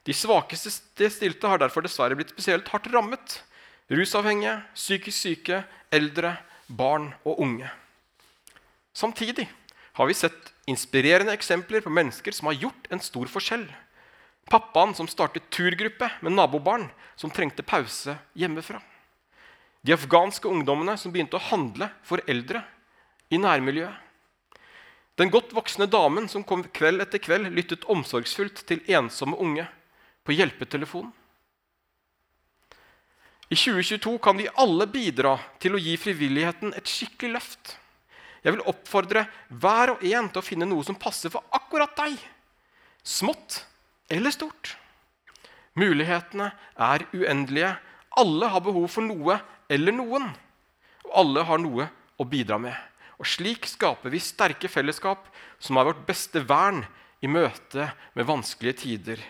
De 0.02 0.14
svakeste 0.16 0.72
stilte 1.12 1.48
har 1.48 1.60
derfor 1.62 1.84
dessverre 1.84 2.16
blitt 2.18 2.32
spesielt 2.34 2.68
hardt 2.72 2.88
rammet. 2.92 3.38
Rusavhengige, 3.92 4.56
psykisk 4.74 5.18
syke, 5.18 5.62
eldre, 5.94 6.34
barn 6.72 7.10
og 7.22 7.40
unge. 7.44 7.68
Samtidig 8.92 9.48
har 9.92 10.08
vi 10.08 10.16
sett 10.16 10.52
inspirerende 10.68 11.34
eksempler 11.36 11.84
på 11.84 11.92
mennesker 11.92 12.34
som 12.34 12.48
har 12.48 12.60
gjort 12.64 12.88
en 12.90 13.02
stor 13.02 13.28
forskjell. 13.28 13.66
Pappaen 14.50 14.94
som 14.96 15.08
startet 15.08 15.50
turgruppe 15.52 16.08
med 16.20 16.34
nabobarn 16.34 16.88
som 17.16 17.30
trengte 17.30 17.62
pause 17.62 18.16
hjemmefra. 18.38 18.80
De 19.82 19.94
afghanske 19.94 20.48
ungdommene 20.48 20.96
som 20.98 21.12
begynte 21.12 21.38
å 21.38 21.46
handle 21.50 21.90
for 22.06 22.22
eldre 22.30 22.62
i 23.32 23.40
nærmiljøet. 23.40 23.94
Den 25.20 25.30
godt 25.30 25.52
voksne 25.52 25.86
damen 25.90 26.28
som 26.30 26.44
kom 26.46 26.62
kveld 26.72 27.02
etter 27.04 27.20
kveld 27.20 27.50
lyttet 27.52 27.84
omsorgsfullt 27.90 28.62
til 28.68 28.80
ensomme 28.88 29.36
unge 29.36 29.66
på 30.24 30.34
hjelpetelefonen. 30.36 31.12
I 33.52 33.56
2022 33.56 34.18
kan 34.18 34.36
vi 34.36 34.48
alle 34.56 34.86
bidra 34.88 35.34
til 35.60 35.74
å 35.76 35.80
gi 35.82 35.92
frivilligheten 36.00 36.70
et 36.72 36.88
skikkelig 36.88 37.34
løft. 37.34 37.74
Jeg 38.40 38.54
vil 38.54 38.64
oppfordre 38.70 39.26
hver 39.60 39.92
og 39.92 40.06
en 40.08 40.30
til 40.32 40.40
å 40.40 40.46
finne 40.46 40.68
noe 40.70 40.86
som 40.88 40.96
passer 40.96 41.28
for 41.34 41.44
akkurat 41.52 41.92
deg. 41.98 42.16
Smått 43.04 43.58
eller 44.08 44.32
stort. 44.32 44.72
Mulighetene 45.76 46.48
er 46.80 47.04
uendelige. 47.12 47.74
Alle 48.16 48.48
har 48.54 48.64
behov 48.64 48.88
for 48.94 49.04
noe 49.04 49.36
eller 49.68 50.00
noen. 50.00 50.32
Og 51.04 51.14
alle 51.20 51.44
har 51.52 51.60
noe 51.60 51.92
å 52.16 52.24
bidra 52.24 52.56
med. 52.56 52.74
Og 53.20 53.28
Slik 53.28 53.68
skaper 53.68 54.16
vi 54.16 54.24
sterke 54.32 54.70
fellesskap 54.72 55.28
som 55.60 55.76
er 55.76 55.92
vårt 55.92 56.06
beste 56.08 56.40
vern 56.40 56.86
i 57.20 57.28
møte 57.28 57.92
med 58.16 58.32
vanskelige 58.32 58.86
tider. 58.86 59.20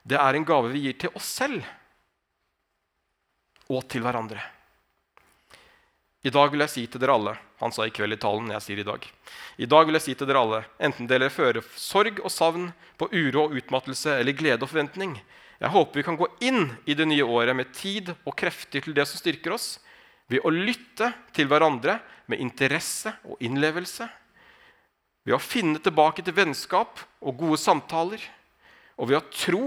Det 0.00 0.16
er 0.16 0.32
en 0.32 0.48
gave 0.48 0.72
vi 0.72 0.88
gir 0.88 1.02
til 1.04 1.12
oss 1.12 1.28
selv 1.44 1.60
og 3.72 3.86
til 3.90 4.04
hverandre. 4.04 4.42
I 6.26 6.32
dag 6.34 6.50
vil 6.50 6.64
jeg 6.64 6.72
si 6.72 6.82
til 6.90 6.98
dere 6.98 7.14
alle 7.14 7.36
Han 7.60 7.72
sa 7.72 7.84
i 7.86 7.92
kveld 7.94 8.16
i 8.16 8.18
talen, 8.20 8.50
jeg 8.50 8.64
sier 8.64 8.80
i 8.82 8.86
dag. 8.86 9.04
I 9.62 9.68
dag 9.70 9.86
vil 9.86 9.96
jeg 9.96 10.04
si 10.04 10.14
til 10.18 10.28
dere 10.28 10.42
alle, 10.42 10.58
enten 10.82 11.08
dere 11.08 11.30
fører 11.32 11.64
sorg 11.80 12.18
og 12.20 12.32
savn 12.32 12.66
på 13.00 13.08
uro 13.14 13.46
og 13.46 13.54
utmattelse 13.56 14.18
eller 14.18 14.36
glede 14.36 14.60
og 14.60 14.68
forventning. 14.68 15.14
Jeg 15.56 15.72
håper 15.72 16.02
vi 16.02 16.04
kan 16.04 16.18
gå 16.20 16.28
inn 16.44 16.74
i 16.84 16.92
det 16.98 17.06
nye 17.08 17.24
året 17.24 17.56
med 17.56 17.72
tid 17.72 18.10
og 18.12 18.36
krefter 18.36 18.84
til 18.84 18.92
det 18.96 19.06
som 19.08 19.22
styrker 19.22 19.54
oss, 19.56 19.78
ved 20.28 20.44
å 20.44 20.52
lytte 20.52 21.14
til 21.32 21.48
hverandre 21.48 22.00
med 22.28 22.42
interesse 22.44 23.14
og 23.24 23.40
innlevelse, 23.40 24.04
ved 25.24 25.38
å 25.38 25.42
finne 25.42 25.80
tilbake 25.80 26.20
til 26.26 26.36
vennskap 26.36 27.00
og 27.24 27.40
gode 27.40 27.62
samtaler, 27.62 28.20
og 29.00 29.08
ved 29.08 29.22
å 29.22 29.26
tro 29.32 29.66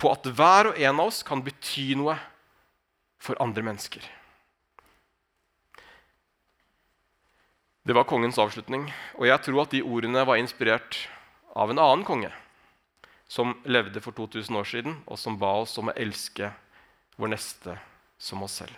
på 0.00 0.10
at 0.10 0.32
hver 0.32 0.72
og 0.72 0.80
en 0.80 0.96
av 0.96 1.10
oss 1.12 1.20
kan 1.26 1.44
bety 1.44 1.92
noe 1.98 2.16
for 3.22 3.38
andre 3.42 3.62
mennesker. 3.62 4.02
Det 7.82 7.94
var 7.94 8.06
kongens 8.06 8.38
avslutning, 8.38 8.86
og 9.18 9.26
jeg 9.26 9.42
tror 9.42 9.64
at 9.64 9.74
de 9.74 9.82
ordene 9.82 10.22
var 10.26 10.38
inspirert 10.38 11.00
av 11.58 11.70
en 11.70 11.82
annen 11.82 12.04
konge 12.06 12.30
som 13.32 13.54
levde 13.64 14.02
for 14.04 14.14
2000 14.14 14.58
år 14.58 14.68
siden, 14.68 14.98
og 15.06 15.18
som 15.18 15.38
ba 15.40 15.54
oss 15.62 15.74
om 15.80 15.90
å 15.90 15.96
elske 15.98 16.50
vår 17.16 17.32
neste 17.32 17.78
som 18.20 18.42
oss 18.44 18.58
selv. 18.60 18.74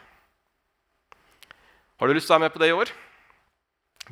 Har 1.98 2.08
du 2.08 2.14
lyst 2.14 2.28
til 2.28 2.34
å 2.34 2.38
være 2.38 2.46
med 2.46 2.54
på 2.54 2.62
det 2.62 2.70
i 2.70 2.76
år? 2.76 2.92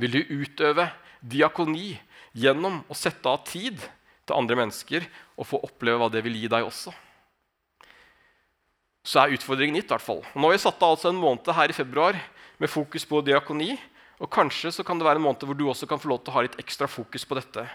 Vil 0.03 0.17
du 0.17 0.35
utøve 0.43 0.89
diakoni 1.21 1.95
gjennom 2.33 2.81
å 2.89 2.97
sette 2.97 3.29
av 3.29 3.45
tid 3.49 3.79
til 3.79 4.37
andre 4.37 4.59
mennesker 4.59 5.07
og 5.37 5.49
få 5.49 5.61
oppleve 5.67 6.01
hva 6.01 6.11
det 6.13 6.25
vil 6.27 6.37
gi 6.41 6.51
deg 6.53 6.67
også? 6.67 6.93
Så 9.03 9.19
er 9.23 9.35
utfordringen 9.35 9.81
gitt. 9.81 9.91
Hvert 9.91 10.05
fall. 10.05 10.23
Nå 10.35 10.49
har 10.49 10.55
vi 10.55 10.63
satt 10.63 10.83
av 10.83 10.95
altså 10.95 11.11
en 11.11 11.21
måned 11.21 11.49
her 11.57 11.73
i 11.73 11.77
februar 11.77 12.19
med 12.63 12.71
fokus 12.71 13.07
på 13.09 13.23
diakoni. 13.27 13.75
Og 14.23 14.31
kanskje 14.31 14.71
så 14.77 14.85
kan 14.87 14.99
det 14.99 15.07
være 15.07 15.19
en 15.19 15.27
måned 15.27 15.43
hvor 15.49 15.59
du 15.59 15.67
også 15.67 15.89
kan 15.91 15.99
få 15.99 16.13
lov 16.13 16.23
til 16.23 16.31
å 16.31 16.37
ha 16.37 16.45
litt 16.47 16.59
ekstra 16.63 16.87
fokus 16.91 17.27
på 17.27 17.39
dette. 17.39 17.67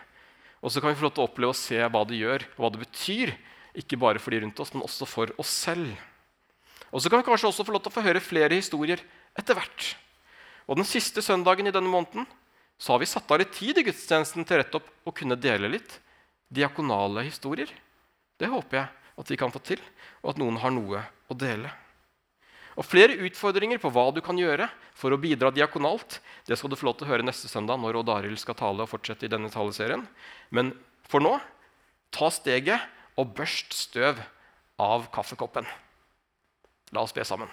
Og 0.63 0.71
så 0.71 0.81
kan 0.81 0.93
vi 0.93 0.99
få 0.99 1.09
lov 1.09 1.15
til 1.17 1.25
å 1.25 1.27
oppleve 1.27 1.53
og 1.53 1.59
se 1.59 1.77
hva 1.77 2.03
det 2.07 2.21
gjør, 2.21 2.45
og 2.55 2.63
hva 2.63 2.71
det 2.73 2.83
betyr. 2.85 3.33
Ikke 3.77 3.99
bare 3.99 4.21
for 4.23 4.33
de 4.33 4.41
rundt 4.41 4.59
oss, 4.63 4.71
men 4.73 4.85
også 4.85 5.05
for 5.09 5.33
oss 5.37 5.51
selv. 5.67 5.91
Og 6.87 7.03
så 7.03 7.11
kan 7.11 7.19
vi 7.19 7.27
kanskje 7.27 7.51
også 7.51 7.65
få 7.67 7.75
lov 7.75 7.83
til 7.83 7.91
å 7.91 7.97
få 7.97 8.05
høre 8.05 8.23
flere 8.23 8.57
historier 8.57 9.03
etter 9.37 9.57
hvert. 9.57 9.89
Og 10.67 10.79
den 10.79 10.87
siste 10.87 11.21
søndagen 11.23 11.67
i 11.67 11.73
denne 11.75 11.91
måneden 11.91 12.25
så 12.79 12.93
har 12.93 13.01
vi 13.01 13.09
satt 13.09 13.29
av 13.31 13.41
litt 13.41 13.53
tid 13.55 13.77
i 13.79 13.85
gudstjenesten 13.87 14.45
til 14.47 14.61
rett 14.61 14.75
opp 14.77 14.87
å 15.07 15.13
kunne 15.15 15.37
dele 15.39 15.69
litt 15.71 15.97
diakonale 16.53 17.25
historier. 17.27 17.69
Det 18.37 18.49
håper 18.49 18.79
jeg 18.79 19.06
at 19.17 19.31
vi 19.31 19.37
kan 19.39 19.53
få 19.53 19.61
til, 19.65 19.81
og 20.23 20.33
at 20.33 20.41
noen 20.41 20.59
har 20.61 20.73
noe 20.73 21.01
å 21.27 21.37
dele. 21.37 21.71
Og 22.77 22.85
Flere 22.85 23.17
utfordringer 23.25 23.81
på 23.81 23.89
hva 23.89 24.05
du 24.13 24.21
kan 24.21 24.37
gjøre 24.37 24.67
for 24.97 25.13
å 25.13 25.19
bidra 25.21 25.49
diakonalt, 25.53 26.19
det 26.45 26.59
skal 26.59 26.69
du 26.69 26.77
få 26.77 26.89
lov 26.89 26.99
til 26.99 27.07
å 27.07 27.11
høre 27.11 27.25
neste 27.25 27.49
søndag 27.49 27.81
når 27.81 28.03
Odd 28.03 28.11
Arild 28.13 28.41
skal 28.41 28.57
tale 28.57 28.85
og 28.85 28.91
fortsette 28.91 29.25
i 29.25 29.31
denne 29.31 29.49
taleserien. 29.53 30.05
Men 30.53 30.75
for 31.09 31.23
nå, 31.25 31.33
ta 32.13 32.29
steget 32.33 32.85
og 33.17 33.33
børst 33.37 33.73
støv 33.73 34.21
av 34.77 35.07
kaffekoppen. 35.13 35.65
La 36.93 37.01
oss 37.01 37.15
be 37.17 37.25
sammen. 37.25 37.49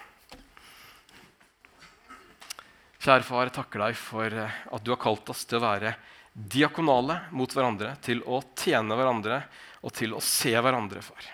Kjære 3.01 3.25
far, 3.25 3.49
takker 3.53 3.81
deg 3.83 3.97
for 3.97 4.33
eh, 4.33 4.61
at 4.73 4.85
du 4.85 4.93
har 4.93 5.01
kalt 5.01 5.29
oss 5.29 5.43
til 5.45 5.59
å 5.59 5.65
være 5.65 5.91
diakonale 6.33 7.19
mot 7.37 7.51
hverandre, 7.53 7.93
til 8.01 8.23
å 8.25 8.41
tjene 8.57 8.97
hverandre 8.97 9.43
og 9.85 9.93
til 9.93 10.15
å 10.17 10.21
se 10.23 10.53
hverandre, 10.53 11.03
far. 11.05 11.27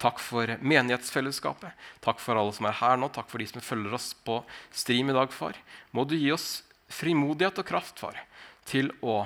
Takk 0.00 0.20
for 0.24 0.48
menighetsfellesskapet. 0.64 1.76
Takk 2.00 2.22
for 2.24 2.38
alle 2.40 2.54
som 2.56 2.68
er 2.70 2.78
her 2.78 2.96
nå. 2.96 3.10
Takk 3.12 3.28
for 3.28 3.42
de 3.42 3.48
som 3.50 3.60
følger 3.60 3.94
oss 3.98 4.14
på 4.24 4.38
stream 4.72 5.12
i 5.12 5.16
dag, 5.16 5.32
far. 5.32 5.58
Må 5.92 6.06
du 6.08 6.16
gi 6.16 6.30
oss 6.32 6.62
frimodighet 6.90 7.60
og 7.60 7.68
kraft, 7.68 8.00
far, 8.00 8.16
til 8.64 8.88
å 9.04 9.22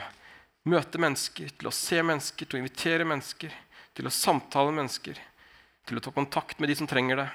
møte 0.67 0.99
mennesker, 0.99 1.53
til 1.55 1.71
å 1.71 1.75
se 1.75 2.03
mennesker, 2.03 2.49
til 2.49 2.59
å 2.59 2.63
invitere 2.65 3.07
mennesker, 3.07 3.55
til 3.95 4.11
å 4.11 4.13
samtale 4.13 4.73
med 4.73 4.83
mennesker, 4.83 5.21
til 5.87 6.01
å 6.01 6.03
ta 6.03 6.13
kontakt 6.17 6.59
med 6.59 6.73
de 6.73 6.77
som 6.81 6.91
trenger 6.91 7.23
det. 7.23 7.29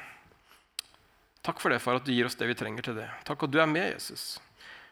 Takk 1.45 1.63
for 1.63 1.71
det, 1.71 1.79
far, 1.79 2.01
at 2.01 2.05
du 2.05 2.11
gir 2.11 2.27
oss 2.27 2.35
det 2.35 2.49
vi 2.49 2.57
trenger 2.59 2.89
til 2.89 2.99
det. 2.99 3.07
Takk 3.25 3.47
at 3.47 3.55
du 3.55 3.59
er 3.63 3.71
med, 3.71 3.93
Jesus. 3.93 4.35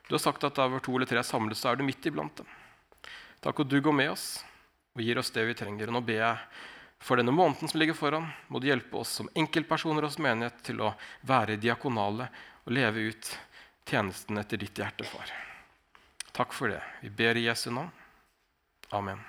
Du 0.07 0.15
har 0.15 0.23
sagt 0.23 0.47
at 0.47 0.55
da 0.55 0.69
hvor 0.71 0.79
to 0.83 0.95
eller 0.95 1.09
tre 1.09 1.19
er 1.19 1.27
samlet, 1.27 1.59
så 1.59 1.73
er 1.73 1.77
du 1.77 1.83
midt 1.83 2.05
iblant 2.07 2.39
dem. 2.39 2.47
Takk 3.43 3.59
at 3.65 3.69
du 3.69 3.77
går 3.83 3.95
med 3.95 4.13
oss 4.13 4.39
og 4.95 5.03
gir 5.03 5.19
oss 5.19 5.33
det 5.35 5.43
vi 5.49 5.57
trenger. 5.57 5.91
Og 5.91 5.97
nå 5.97 6.05
ber 6.07 6.21
jeg 6.23 6.37
for 6.99 7.19
denne 7.19 7.31
måneden 7.31 7.69
som 7.69 7.79
ligger 7.79 7.97
foran, 7.97 8.27
må 8.47 8.59
du 8.59 8.67
hjelpe 8.67 8.97
oss 8.97 9.19
som 9.19 9.29
enkeltpersoner 9.37 10.07
og 10.07 10.13
som 10.13 10.25
menighet 10.25 10.63
til 10.65 10.81
å 10.81 10.93
være 11.29 11.59
diakonale 11.61 12.29
og 12.65 12.73
leve 12.73 13.09
ut 13.11 13.31
tjenesten 13.87 14.41
etter 14.41 14.59
ditt 14.61 14.81
hjerte, 14.81 15.07
far. 15.07 15.31
Takk 16.33 16.53
for 16.53 16.73
det. 16.73 16.83
Vi 17.01 17.09
ber 17.09 17.37
i 17.37 17.47
Jesu 17.47 17.69
navn. 17.71 17.93
Amen. 18.93 19.21